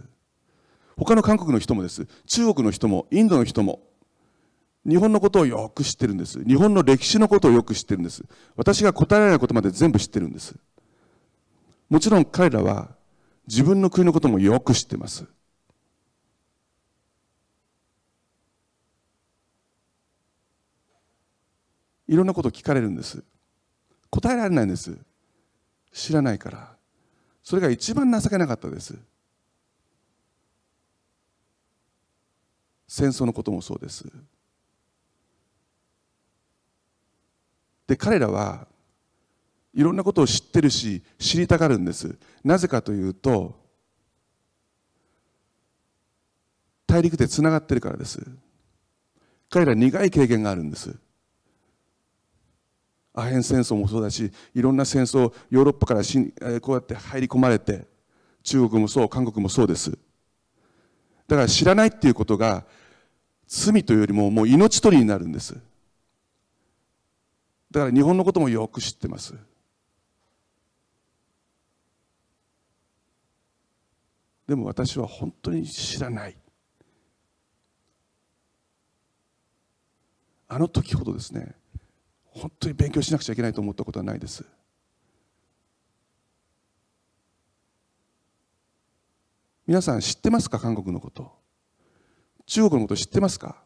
[0.97, 2.07] 他の韓国の人もです。
[2.25, 3.81] 中国の人もインドの人も
[4.87, 6.43] 日本のことをよく知ってるんです。
[6.43, 8.23] 日本の歴史のことをよく知ってるんです。
[8.55, 10.55] 私が答えられないことまで全部知ってるんです。
[11.89, 12.95] もちろん彼らは
[13.47, 15.25] 自分の国のこともよく知ってます。
[22.07, 23.23] いろんなことを聞かれるんです。
[24.09, 24.97] 答えられないんです。
[25.91, 26.75] 知らないから。
[27.43, 28.95] それが一番情けなかったです。
[32.87, 34.05] 戦争のこともそうです。
[37.87, 38.67] で彼らは
[39.73, 42.17] いろんなことを知ってるし知りたがるんです。
[42.43, 43.59] なぜかというと
[46.85, 48.19] 大陸でつながってるからです。
[49.49, 50.95] 彼ら苦い経験があるんです。
[53.19, 57.85] アヘン戦争もそうだしいろんな戦争ヨーロッパからしこうやって入り込まれて
[58.43, 59.91] 中国もそう韓国もそうです。
[61.27, 62.65] だから知らないっていうことが
[63.47, 65.53] 罪というよりももう命取りになるんです。
[67.71, 69.35] だから日本のこともよく知ってます。
[74.47, 76.35] でも私は本当に知らない。
[80.47, 81.58] あの時ほどですね。
[82.31, 84.45] 本当に勉強しなくちゃいけないと思ったことはないです。
[89.67, 90.57] 皆さん知ってますか？
[90.59, 91.31] 韓国のこと。
[92.45, 93.57] 中国のこと知ってますか？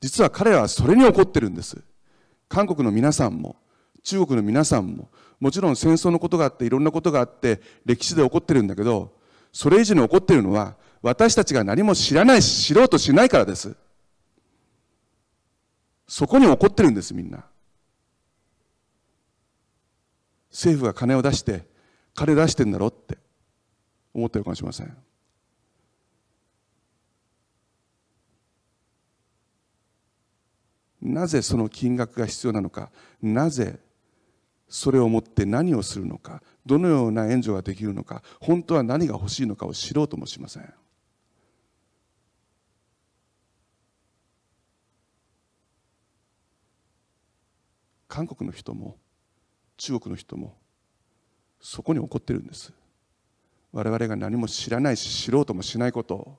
[0.00, 1.82] 実は彼らはそれに怒ってるんです。
[2.48, 3.56] 韓国の皆さんも
[4.02, 5.08] 中国の皆さんも
[5.40, 9.12] もちろん戦争のことがあっていろんなことがあって歴史で起こってるんだけど
[9.52, 13.76] それ以上に起こってるのは私たちが何も知らないし知ろうとしないからです。
[16.06, 17.44] そこに怒ってるんですみんな。
[20.50, 21.66] 政府が金を出して
[22.14, 23.18] 金出してんだろって
[24.14, 24.96] 思ってるかもしれません。
[31.02, 32.90] なぜその金額が必要なのか
[33.20, 33.78] なぜ
[34.68, 40.74] それをもって何をするのかどのような援助ができるのか本当は何が欲しいのかを知ろうともしません。
[48.14, 48.96] 韓国の人も
[49.76, 50.56] 中国の人も
[51.58, 52.72] そこに起こってるんです。
[53.72, 56.14] 我々が何も知らないし知ろうともしないこと。
[56.14, 56.38] を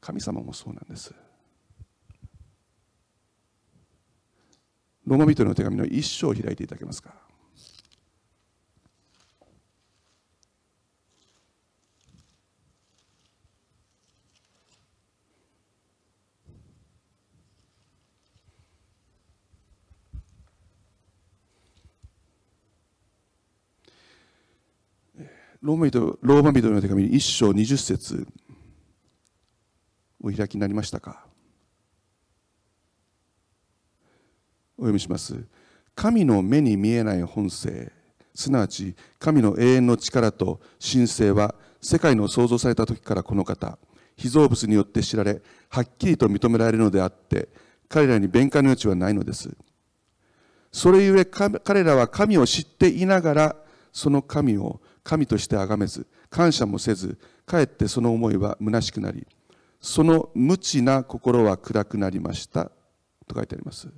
[0.00, 1.14] 神様もそうなんです。
[5.04, 7.25] ローマ人の手紙の一章を開いていただけますか。
[25.62, 28.26] ローマ人ローマ人の手紙一章二十節
[30.22, 31.24] お開きになりましたか？
[34.76, 35.46] お読みします。
[35.94, 37.90] 神の目に見えない本性。
[38.34, 43.78] すなわち神の永遠の力と神性は世界の創造された時からこの方。
[44.16, 45.40] 被造物によって知られ
[45.70, 47.48] はっきりと認められるのであって
[47.88, 49.56] 彼らに弁解の余地はないのです。
[50.72, 53.56] それゆえ彼らは神を知っていながら
[53.92, 59.24] その神を神として崇めず感謝もせずかえってその思いは虚しくなり
[59.80, 62.64] その無知な心は暗くなりました
[63.28, 63.88] と書いてあります。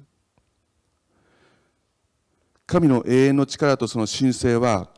[2.66, 4.90] 神の永遠の力とその神聖は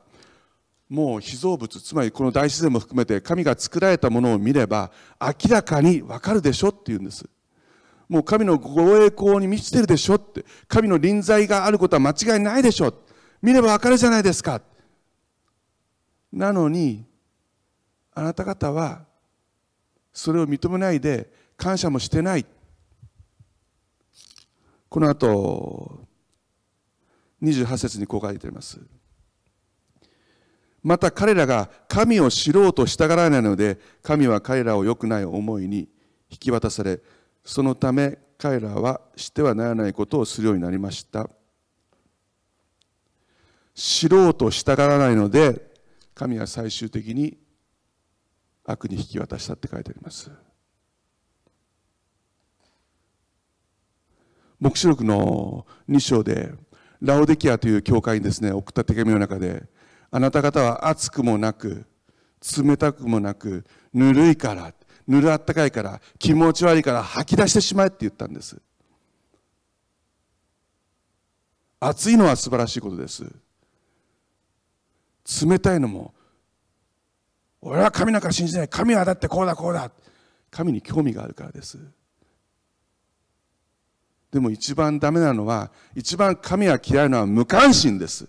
[0.88, 4.90] もう被造物つまりこの大自然も含めて神が作られたものを見れば
[5.20, 7.24] 明らかにわかるでしょっていうんです。
[8.08, 12.92] もう神のご栄光に満ちてるでしょって神の臨在があることは間違いないでしょ
[13.40, 14.60] 見ればわかるじゃないですか。
[16.32, 17.04] なのに
[18.14, 19.04] あなた方は
[20.12, 22.46] それを認めないで感謝もしてない。
[24.88, 26.00] この後
[27.42, 28.80] 28節にこう書いてあります。
[30.82, 35.88] また彼らが神を知ろうとしたがらないので神は彼らを良くない思いに
[36.30, 37.00] 引き渡され
[37.44, 41.28] そのため彼らはしてはならないことをするようになりました。
[43.74, 45.69] 知ろうと従わないので
[46.20, 47.38] 神は最終的に
[48.66, 50.30] 悪に引き渡したって書いてあります。
[54.60, 56.52] 黙示録の2章で
[57.00, 59.62] ラオデキアという教会にですね送った手紙の中で
[60.10, 61.86] あなた方は熱くもなく
[62.62, 63.64] 冷たくもなく
[63.94, 64.74] ぬるいから
[65.08, 68.60] ぬるあったかいから気持ち悪いから吐き出してしまえって言ったんです。
[71.80, 73.24] 暑いのは素晴らしいことです。
[75.46, 76.14] 冷たいのも
[77.62, 78.68] 俺は神なんか信じない。
[78.68, 79.90] 神はだってこうだこうだ。
[80.50, 81.78] 神に興味があるからです。
[84.30, 88.28] でも一番ダメなのは一番神は嫌いなのは無関心です。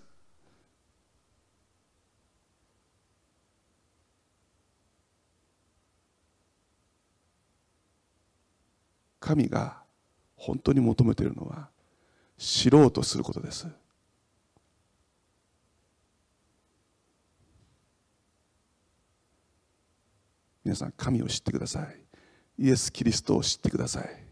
[9.18, 9.80] 神が
[10.34, 11.68] 本当に求めているのは
[12.36, 13.68] 知ろうとすることです。
[20.64, 22.04] 皆さん神を知ってください。
[22.58, 24.22] イエス・キリストを知ってください。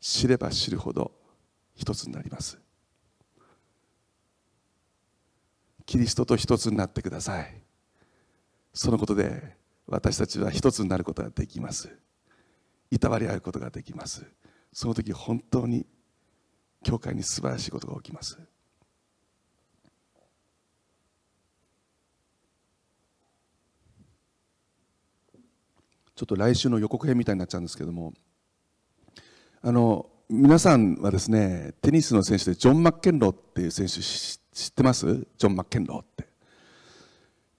[0.00, 1.12] 知れば知るほど
[1.74, 2.58] 一つになります。
[5.84, 7.62] キリストと一つになってください。
[8.72, 11.90] そのことで私たちは一つになることができます。
[12.90, 14.24] いたわり合うことができます。
[14.72, 15.86] その時本当に
[16.82, 18.38] 教会に素晴らしいことが起きます。
[26.20, 28.12] ちょっと来週の予告編みたいになっちゃうんですけども。
[29.62, 35.06] あの皆さんはですねテニスの選手でジョン・マッケンローっていう選手知ってます？
[35.38, 36.28] ジョン・マッケンローって、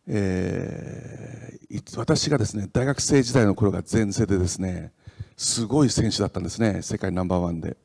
[0.05, 4.93] えー、私がですね大学生時代の頃が前世でですね
[5.35, 7.77] すごい選手だったんですね世界ナンバーワンで。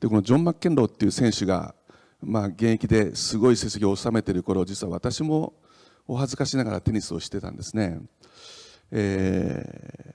[0.00, 1.74] でこのジョン・マッケンローっていう選手が、
[2.20, 5.54] まあ、現役ですごい成績を収めている頃実は私も
[6.06, 7.98] お恥ずかしながらテニスをしてたんですね。
[8.96, 10.14] え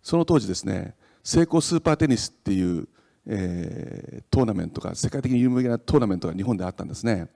[0.00, 0.94] その当時ですね
[1.24, 2.88] 成功スーパーテニスっていう、
[3.26, 7.26] えー、トーナメントが世界的に有名なトーナメントが日本であったんですね。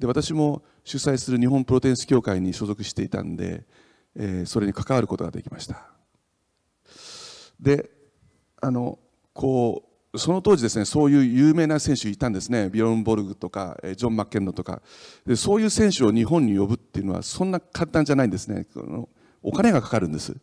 [0.00, 3.64] で私も主催する日本プロテニス協会に所属していたんで、
[4.16, 5.86] えー、それに関わることができました。
[7.60, 7.88] で
[8.60, 8.98] あの
[9.32, 12.68] こうその当時ですねそういう有名な選手いたんですね。
[12.68, 14.82] ビオンボルグとかジョン・マッケンロとか。
[15.24, 18.66] でそういう選手を日本に呼ぶっていうのはそんな簡単じゃないんですね。
[18.74, 19.08] この
[19.46, 20.36] お金がかかるんです。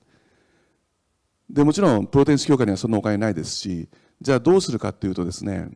[1.50, 3.90] でもちろんプロテニス協会にはそんなお金ないですし
[4.20, 5.70] じゃあどうするかっていうとですね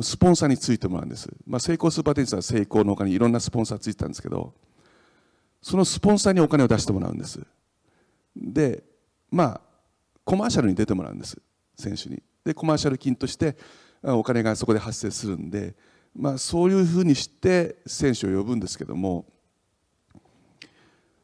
[0.00, 4.54] スポンサーについてもらうんです、まあ、成功スーパーテニスは成功のお金いろんなスポンサーついてたんですけど
[5.60, 7.44] そのスポンサーにお金を出してもらうんです。
[8.36, 8.84] で
[9.30, 9.60] まあ
[10.24, 11.36] コマーシャルに出てもらうんです。
[11.76, 12.22] 選手に。
[12.44, 13.56] でコマーシャル金として
[14.02, 15.74] お金がそこで発生するんで、
[16.14, 19.26] まあ、そういうふうにして選手を呼ぶんですけども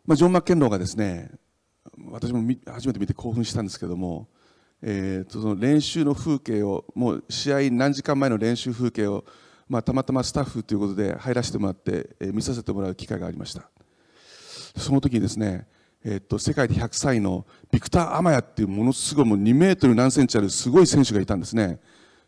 [0.07, 1.31] まあ、ジョン・マッケンローがですね
[2.11, 4.29] 私も初めて見て興奮したんですけども、
[4.83, 9.25] えー、とその練習の風景をもう試合何時間前の練習風景を、
[9.69, 13.69] まあ、たまたまスタッフということで入らせてもらって、えー、見させてもらう機会がありました。
[14.77, 15.67] その時にですね、
[16.05, 21.81] えー、と世界で100歳のビクター・アマヤっていうものすごいもう2メートル何センチあるすごい選手がいたんですね。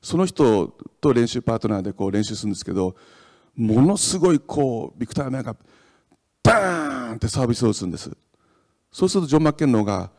[0.03, 0.68] その人
[1.01, 2.97] と練習パートナーでこう練習するんですけど
[3.57, 5.57] ものすごいこうビクター・アマヤが
[6.43, 8.11] バーンってサービスを打つんです。
[8.90, 10.11] そうするとジョン・マッケンローが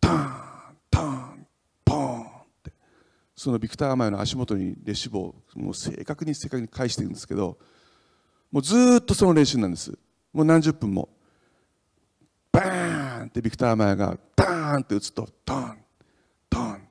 [0.00, 0.12] ター
[0.72, 1.46] ンターン
[1.84, 2.26] ポーンっ
[2.62, 2.72] て
[3.34, 7.58] そのビクター・アマイの足元にレシーブをもう正確に正確に返していくんですけど
[8.50, 9.96] もうずっとその練習なんです。
[10.32, 11.08] もう何十分も。
[12.52, 15.78] バーンってビクター・アマイがダーンって打つとトン
[16.48, 16.88] トン。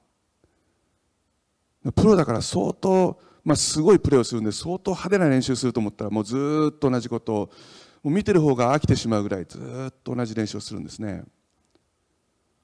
[1.96, 7.50] プロだから相当、まあ、すごいプレーをするんで相当派手な練習すると思ったらもうずっと同じことを
[8.04, 11.24] もう見てる方が飽きてしまうぐらいずっと同じ練習をするんですね。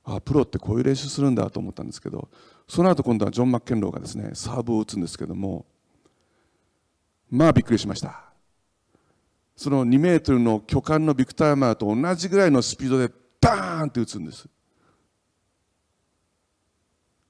[0.04, 2.30] あプロってこういう練習するんだと思ったんですけど
[2.68, 5.66] その後今度はジョン・マッケンローがですねサーブを打つんですけども
[7.32, 8.22] まあびっくりしました。
[9.56, 14.48] その2メートルの巨漢のビクター・マーと同じぐらいのスピードでダーンって打つんです。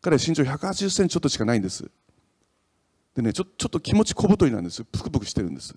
[0.01, 1.89] 彼は身長180センチちょっとしかないんです。
[3.15, 4.83] でねちょちょっと気持ち小太りなんです。
[4.83, 5.75] プクプクしてるんです。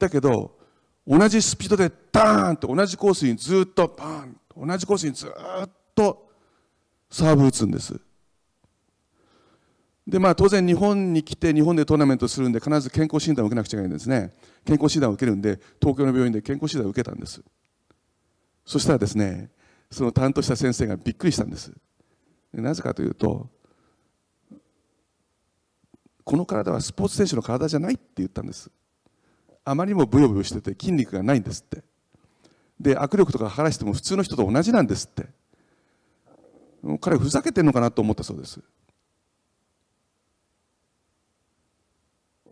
[0.00, 0.58] だけど
[1.06, 4.36] 同じスピードでダーンと同じコースにずっとパーン
[4.66, 6.28] 同じコースにずっと
[7.10, 8.00] サーブ打つんです。
[10.06, 14.32] でまあ当然日本に来て日本でトーナメントするんで必ず健康診断を受けなくちゃいけないんですね。
[14.64, 17.42] 健康診断を受けるんで東京の病院で健康診断を受けたんです。
[18.64, 19.50] そしたらですね
[19.90, 21.72] その担当した先生がびっくりしたんです。
[22.52, 23.48] なぜかというと
[26.24, 28.70] この体はスポーツ選手の体じゃないって言ったんです。
[29.70, 31.82] あまりにもブヨブヨしてて筋肉がないんですって。
[32.80, 35.26] で握力とか測らせても普通の人と同じなんですって。
[37.00, 38.60] 彼ふざけてるのかなと思ったそうです。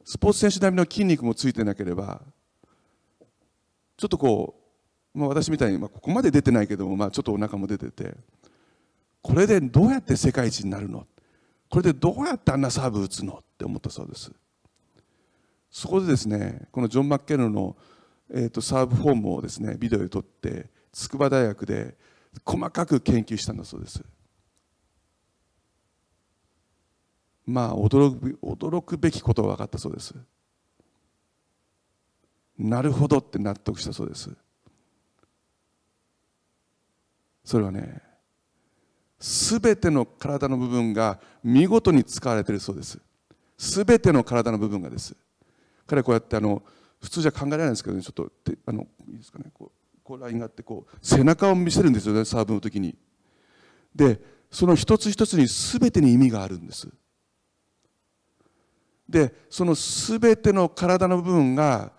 [0.04, 2.22] スポーツ選手並みの筋肉もついてなければ
[3.96, 4.54] ちょっとこ
[5.14, 8.14] う、まあ、私みたいに、まあ、ここまで出てないけども、まあ、ちょっとお腹も出てて
[9.20, 11.06] これでどうやって世界一になるの？
[11.68, 13.34] これでどうやってあんなサーブ打つの？
[13.34, 14.30] って思ったそうです。
[15.70, 17.76] そこでですねこのジョン・マッケルの、
[18.30, 21.96] えーと、サーブフォームをですねビデオで撮って筑波大学で
[22.44, 24.02] 細かく研究したんだそうです。
[27.46, 30.14] まあ驚く驚くべきことが分かったそうです。
[32.58, 34.30] なるほどって納得したそうです。
[37.44, 38.02] それはね
[39.18, 42.98] すべての体の部分が見事に使われているそうです。
[43.56, 45.16] すべての体の部分がです。
[45.88, 46.62] 彼はこうやってあの
[47.00, 48.30] 普通じゃ考えられないんですけどねちょっと
[48.66, 52.96] あのいいですかねこうこうラインがあってこう背中を見せるんですよねサーブの時に。
[53.94, 54.20] で
[54.50, 56.88] その一つ一つに全てに意味があるんです。
[59.08, 61.92] でその全ての体の部分が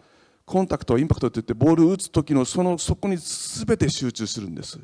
[0.46, 4.80] コンタクトインパクトといってボールを打つ時のそのそこに全て集中するんです。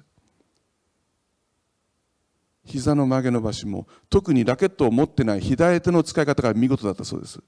[2.64, 7.40] 膝の曲げ伸ばしも特にラケットを持ってない左手の使い方が見事だったそうです。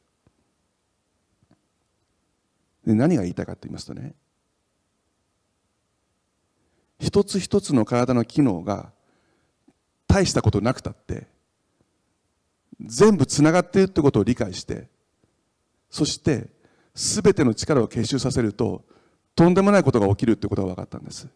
[2.88, 4.16] で何が言いたいかと言いますとね
[7.00, 8.92] 一つ一つの体の機能が
[10.08, 11.28] 大したことなくたって
[12.80, 14.88] 全部つながっているということを理解して
[15.90, 16.48] そして
[16.96, 18.86] 全ての力を結集させると
[19.36, 21.28] とんでもないことが起きるということが分かったんです。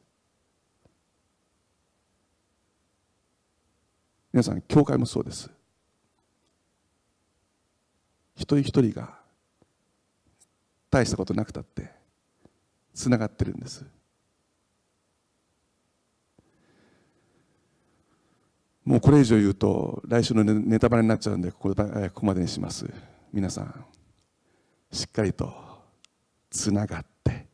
[4.34, 5.52] 皆さん教会もそうです。
[8.36, 9.21] 一人一人が
[10.92, 11.90] 大したことなくたって
[12.94, 13.86] つながってるんです。
[18.84, 22.86] もうこれ以上言うと来週のネタバレになっちゃうんでここここまでにします。
[23.32, 23.86] 皆さん
[24.92, 25.54] しっかりと
[26.50, 27.48] つながって。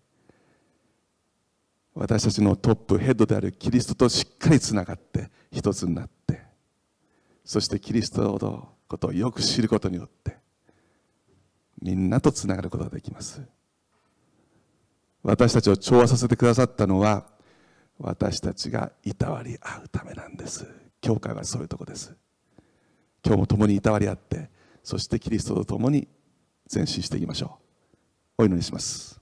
[1.93, 6.41] 私たちのトップヘッドであるキリストとしっかりつながって一つになって。
[7.43, 10.37] そしてキリストのことをよく知ることによって。
[11.81, 13.41] みんなとつながることができます。
[15.23, 17.25] 私たちを調和させてくださったのは
[17.99, 20.67] 私たちがいたわり合うためなんです。
[21.01, 22.15] 教会はそういうとこです。
[23.25, 24.49] 今日も共にいたわり合って
[24.83, 26.07] そしてキリストと共に
[26.73, 27.59] 前進していきましょ
[28.37, 28.43] う。
[28.43, 29.19] お祈りします。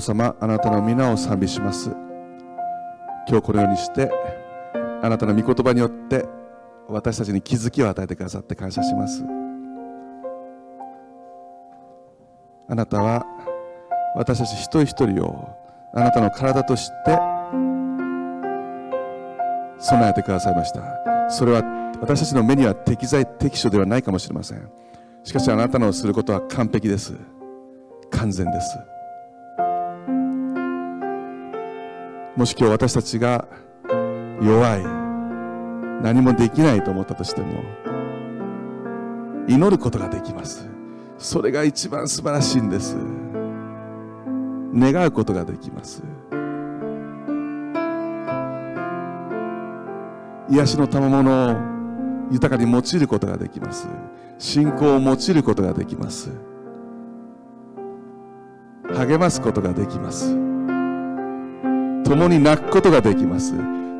[0.00, 1.90] 父様あなたの皆を賛美します。
[3.28, 4.10] 今日このようにして
[5.02, 6.24] あなたの御言葉によって
[6.88, 9.24] 私たちに気づきを与えてくださって感謝します。
[12.70, 13.24] あなたは
[14.14, 15.48] 私たち一人一人を
[15.94, 17.18] あなたの体として
[19.78, 21.28] 備えてくださいました。
[21.30, 21.62] それは
[22.00, 24.70] 私たちの目には適材適所ではないかもしれません。
[25.24, 27.14] しかしあなたのすることは完璧です。
[28.10, 28.78] 完全です。
[32.38, 33.48] もし今日私たちが
[34.40, 34.84] 弱い
[36.04, 37.64] 何もできないと思ったとしても
[39.48, 40.70] 祈ることができます。
[41.18, 42.96] それが一番素晴らしいんです。
[44.72, 46.04] 願うことができます。
[50.48, 51.56] 癒しの賜物を
[52.30, 53.88] 豊かに用いることができます。
[54.38, 56.30] 信仰を用いることができます。
[58.94, 60.47] 励ますことができます。
[62.08, 63.52] 共に泣くことができます。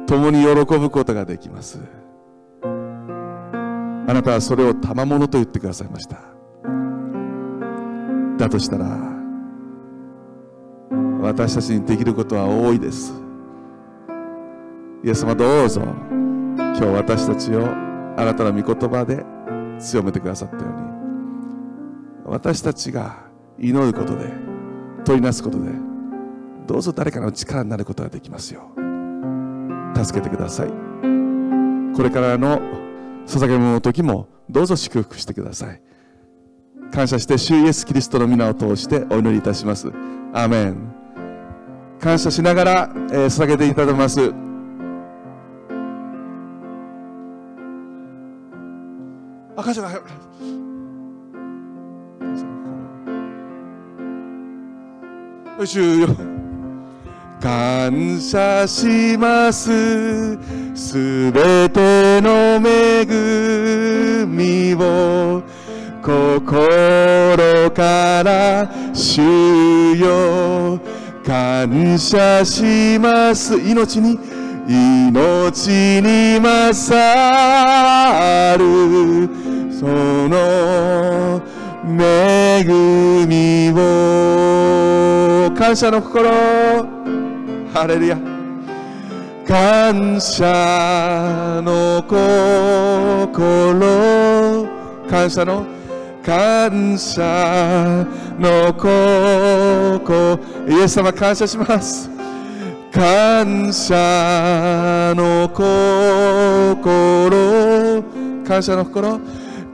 [0.07, 1.79] 共に喜ぶことができます。
[2.63, 6.17] あなたはそれを賜物と言ってくださいました。
[8.39, 8.99] だとしたら
[11.21, 13.13] 私たちにできることは多いです。
[15.05, 15.83] イエス様どうぞ
[16.57, 19.23] 今日私たちをあなたの御言葉で
[19.79, 20.81] 強めてくださったように
[22.25, 23.27] 私たちが
[23.59, 24.33] 祈ることで
[25.05, 25.88] 取りなすことで
[26.69, 28.71] どうぞ誰かの力になることができますよ
[30.05, 30.69] 助けてください。
[30.69, 32.61] これからの
[33.27, 35.83] 捧げ物の時もどうぞ祝福してください。
[36.93, 39.89] 感謝して主イエスキリストの皆を通してお祈りいたします。
[40.33, 40.95] アーメン。
[41.99, 44.33] 感謝しながら、えー、捧げていただきます。
[49.57, 49.91] 赤字が
[55.67, 56.38] 主よ。
[57.41, 60.37] 感謝します。
[60.75, 63.07] すべての恵
[64.27, 65.43] みを
[66.03, 70.81] 心から主よ
[71.25, 73.57] 感謝します。
[73.57, 74.19] 命に
[74.69, 76.99] 命に勝
[78.59, 79.29] る。
[79.73, 81.41] その
[81.87, 82.65] 恵
[83.27, 83.79] みを。
[85.57, 86.88] 感謝の心。
[87.79, 88.19] ハレルヤ
[89.47, 93.39] 感謝の心。
[95.09, 95.65] 感謝の？
[96.25, 98.05] 感謝
[98.37, 100.41] の心。
[100.69, 102.11] イエス様感謝します。
[102.91, 107.23] 感謝の心。
[108.45, 109.21] 感謝の心。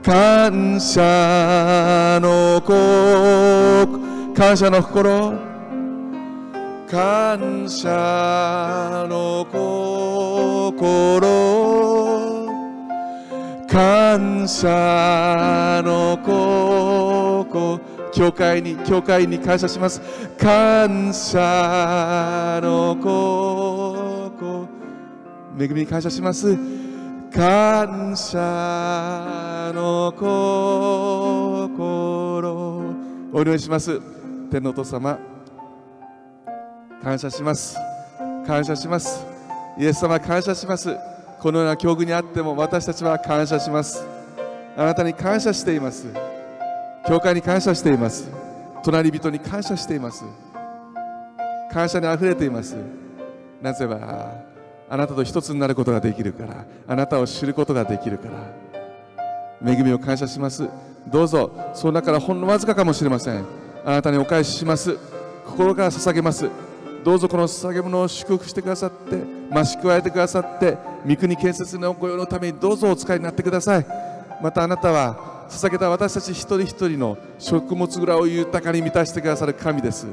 [0.02, 4.34] 感謝の心。
[4.34, 5.53] 感謝の心。
[6.95, 7.90] 感謝
[9.11, 11.20] の心。
[13.68, 17.80] 感謝の心。
[18.12, 20.01] 教会に教会に感謝します。
[20.38, 24.68] 感謝の心。
[25.59, 26.57] 恵みに感謝します。
[27.34, 30.95] 感謝の心。
[33.32, 34.01] お祈りします。
[34.49, 35.34] 天のお父様。
[37.05, 37.76] 感謝します。
[38.46, 39.26] 感謝します。
[39.78, 40.96] イエス様感謝します。
[41.38, 44.07] このような境遇にあっても私たちは感謝します。
[44.74, 46.07] あなたに感謝しています。
[47.07, 48.30] 教会に感謝しています。
[48.82, 50.24] 隣人に感謝しています。
[51.70, 52.74] 感謝にあふれています。
[53.61, 54.32] なぜなら
[54.88, 58.28] あなたと一つになることができるからあなたを知ることができるか
[59.62, 60.66] ら恵みを感謝します。
[61.07, 63.44] どうぞその中からほんのわずかかもしれません。
[63.84, 64.96] あなたにお返しします。
[65.44, 66.48] 心から捧げます。
[67.05, 73.86] どうぞこの捧げ物を祝福してくださって増し加えてくださって御国建設の御用のためにどうぞお使いになってください。
[74.42, 80.07] またあなたは捧げた私たち一人一人の食物蔵を豊かに満たしてくださる神です。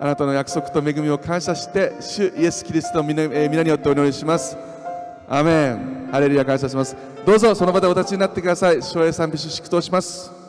[0.00, 3.26] あなたの約束と恵みを感謝して主イエス・キリストの皆,、
[3.62, 4.56] によってお祈りします。
[5.28, 6.08] アメン。
[6.10, 6.96] ハレルヤ感謝します。
[7.24, 8.82] どうぞその場でお立ちになってください。
[8.82, 10.43] 省営賛美主祝祷します。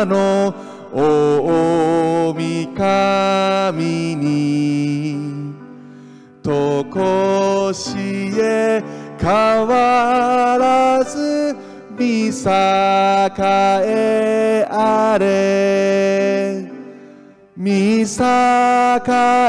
[0.07, 0.55] の
[0.93, 2.35] 大
[2.77, 5.55] 神に
[6.43, 7.97] とこし
[8.39, 8.83] え
[9.19, 11.57] 変わらず
[11.97, 12.33] 見栄
[13.87, 16.69] えあれ。
[17.57, 18.07] 見栄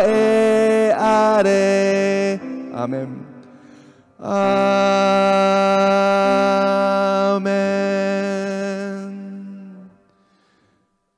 [0.08, 2.40] えあれ。
[2.74, 3.15] アメン。
[4.38, 7.52] アーメ
[9.08, 9.90] ン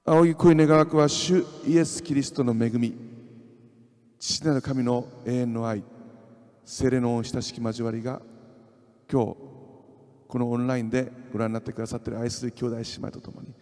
[0.06, 2.96] 青い恋願わくは主イエス・キリストの恵み。
[4.20, 5.84] 父なる神の永遠の愛。
[6.64, 8.22] 精霊の親しき交わりが
[9.12, 9.36] 今日
[10.28, 13.54] このオンラインでご覧になってくださっている愛する兄弟姉妹とともに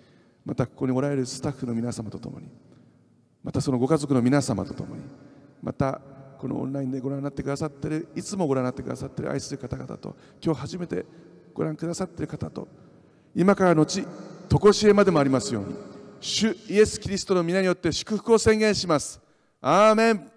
[0.43, 2.47] またここにおられるスタッフの皆様とともに
[3.43, 5.03] またそのご家族の皆様とともに
[5.61, 6.01] また
[6.35, 11.05] このオンラインでご覧になってくださっているいつもご覧になってくださってる愛する方々と今日初めて
[11.53, 12.67] ご覧くださってる方と
[13.35, 14.05] 今からのち
[14.49, 15.75] 常しえまでもありますように
[16.19, 19.21] 主イエス・キリストの皆によって祝福を宣言します。
[19.61, 20.34] アーメン。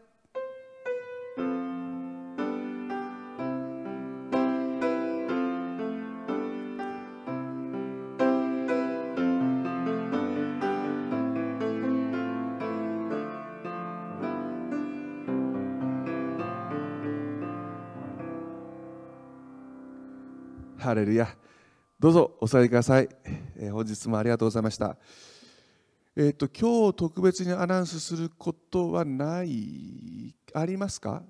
[20.88, 21.28] ハレルヤ。
[22.00, 23.08] どうぞお座りください、
[23.56, 24.96] えー、本日もありがとうございました。
[26.16, 31.22] えっ、ー、と今日特別にアナウンスすることはないありますか？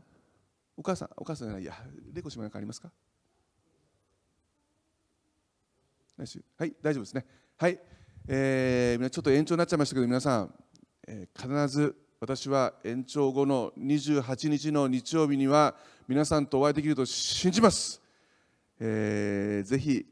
[0.76, 1.74] お母さんお母さんじゃないや。
[2.12, 2.93] レコシも何かありますか？
[6.56, 7.26] はい大丈夫ですね。
[7.56, 7.80] はい、
[8.28, 10.55] えー、ちょっと延長になっちゃいましたけど皆さん、
[11.09, 15.74] えー、必ず私は延長後の28日の日曜日には
[16.06, 18.06] 皆さんとお会いできると信じます。
[18.80, 20.06] えーぜひ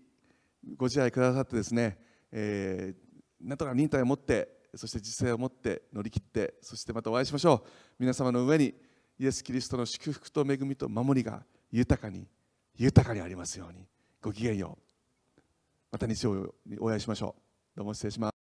[0.77, 1.99] ご自愛くださってですね、
[2.33, 3.07] えー
[3.41, 7.69] なんとか忍耐を持ってそして実践を持って乗り切ってそしてまたお会いしましょう。
[7.99, 8.75] 皆様の上に
[9.19, 12.27] イエス・キリストの祝福と恵みと守りが豊かに
[12.77, 13.87] 豊かにありますように
[14.21, 15.41] ごきげんよう。
[15.93, 17.37] また日曜にお会いしましょ
[17.75, 17.77] う。
[17.77, 18.33] どうも失礼します。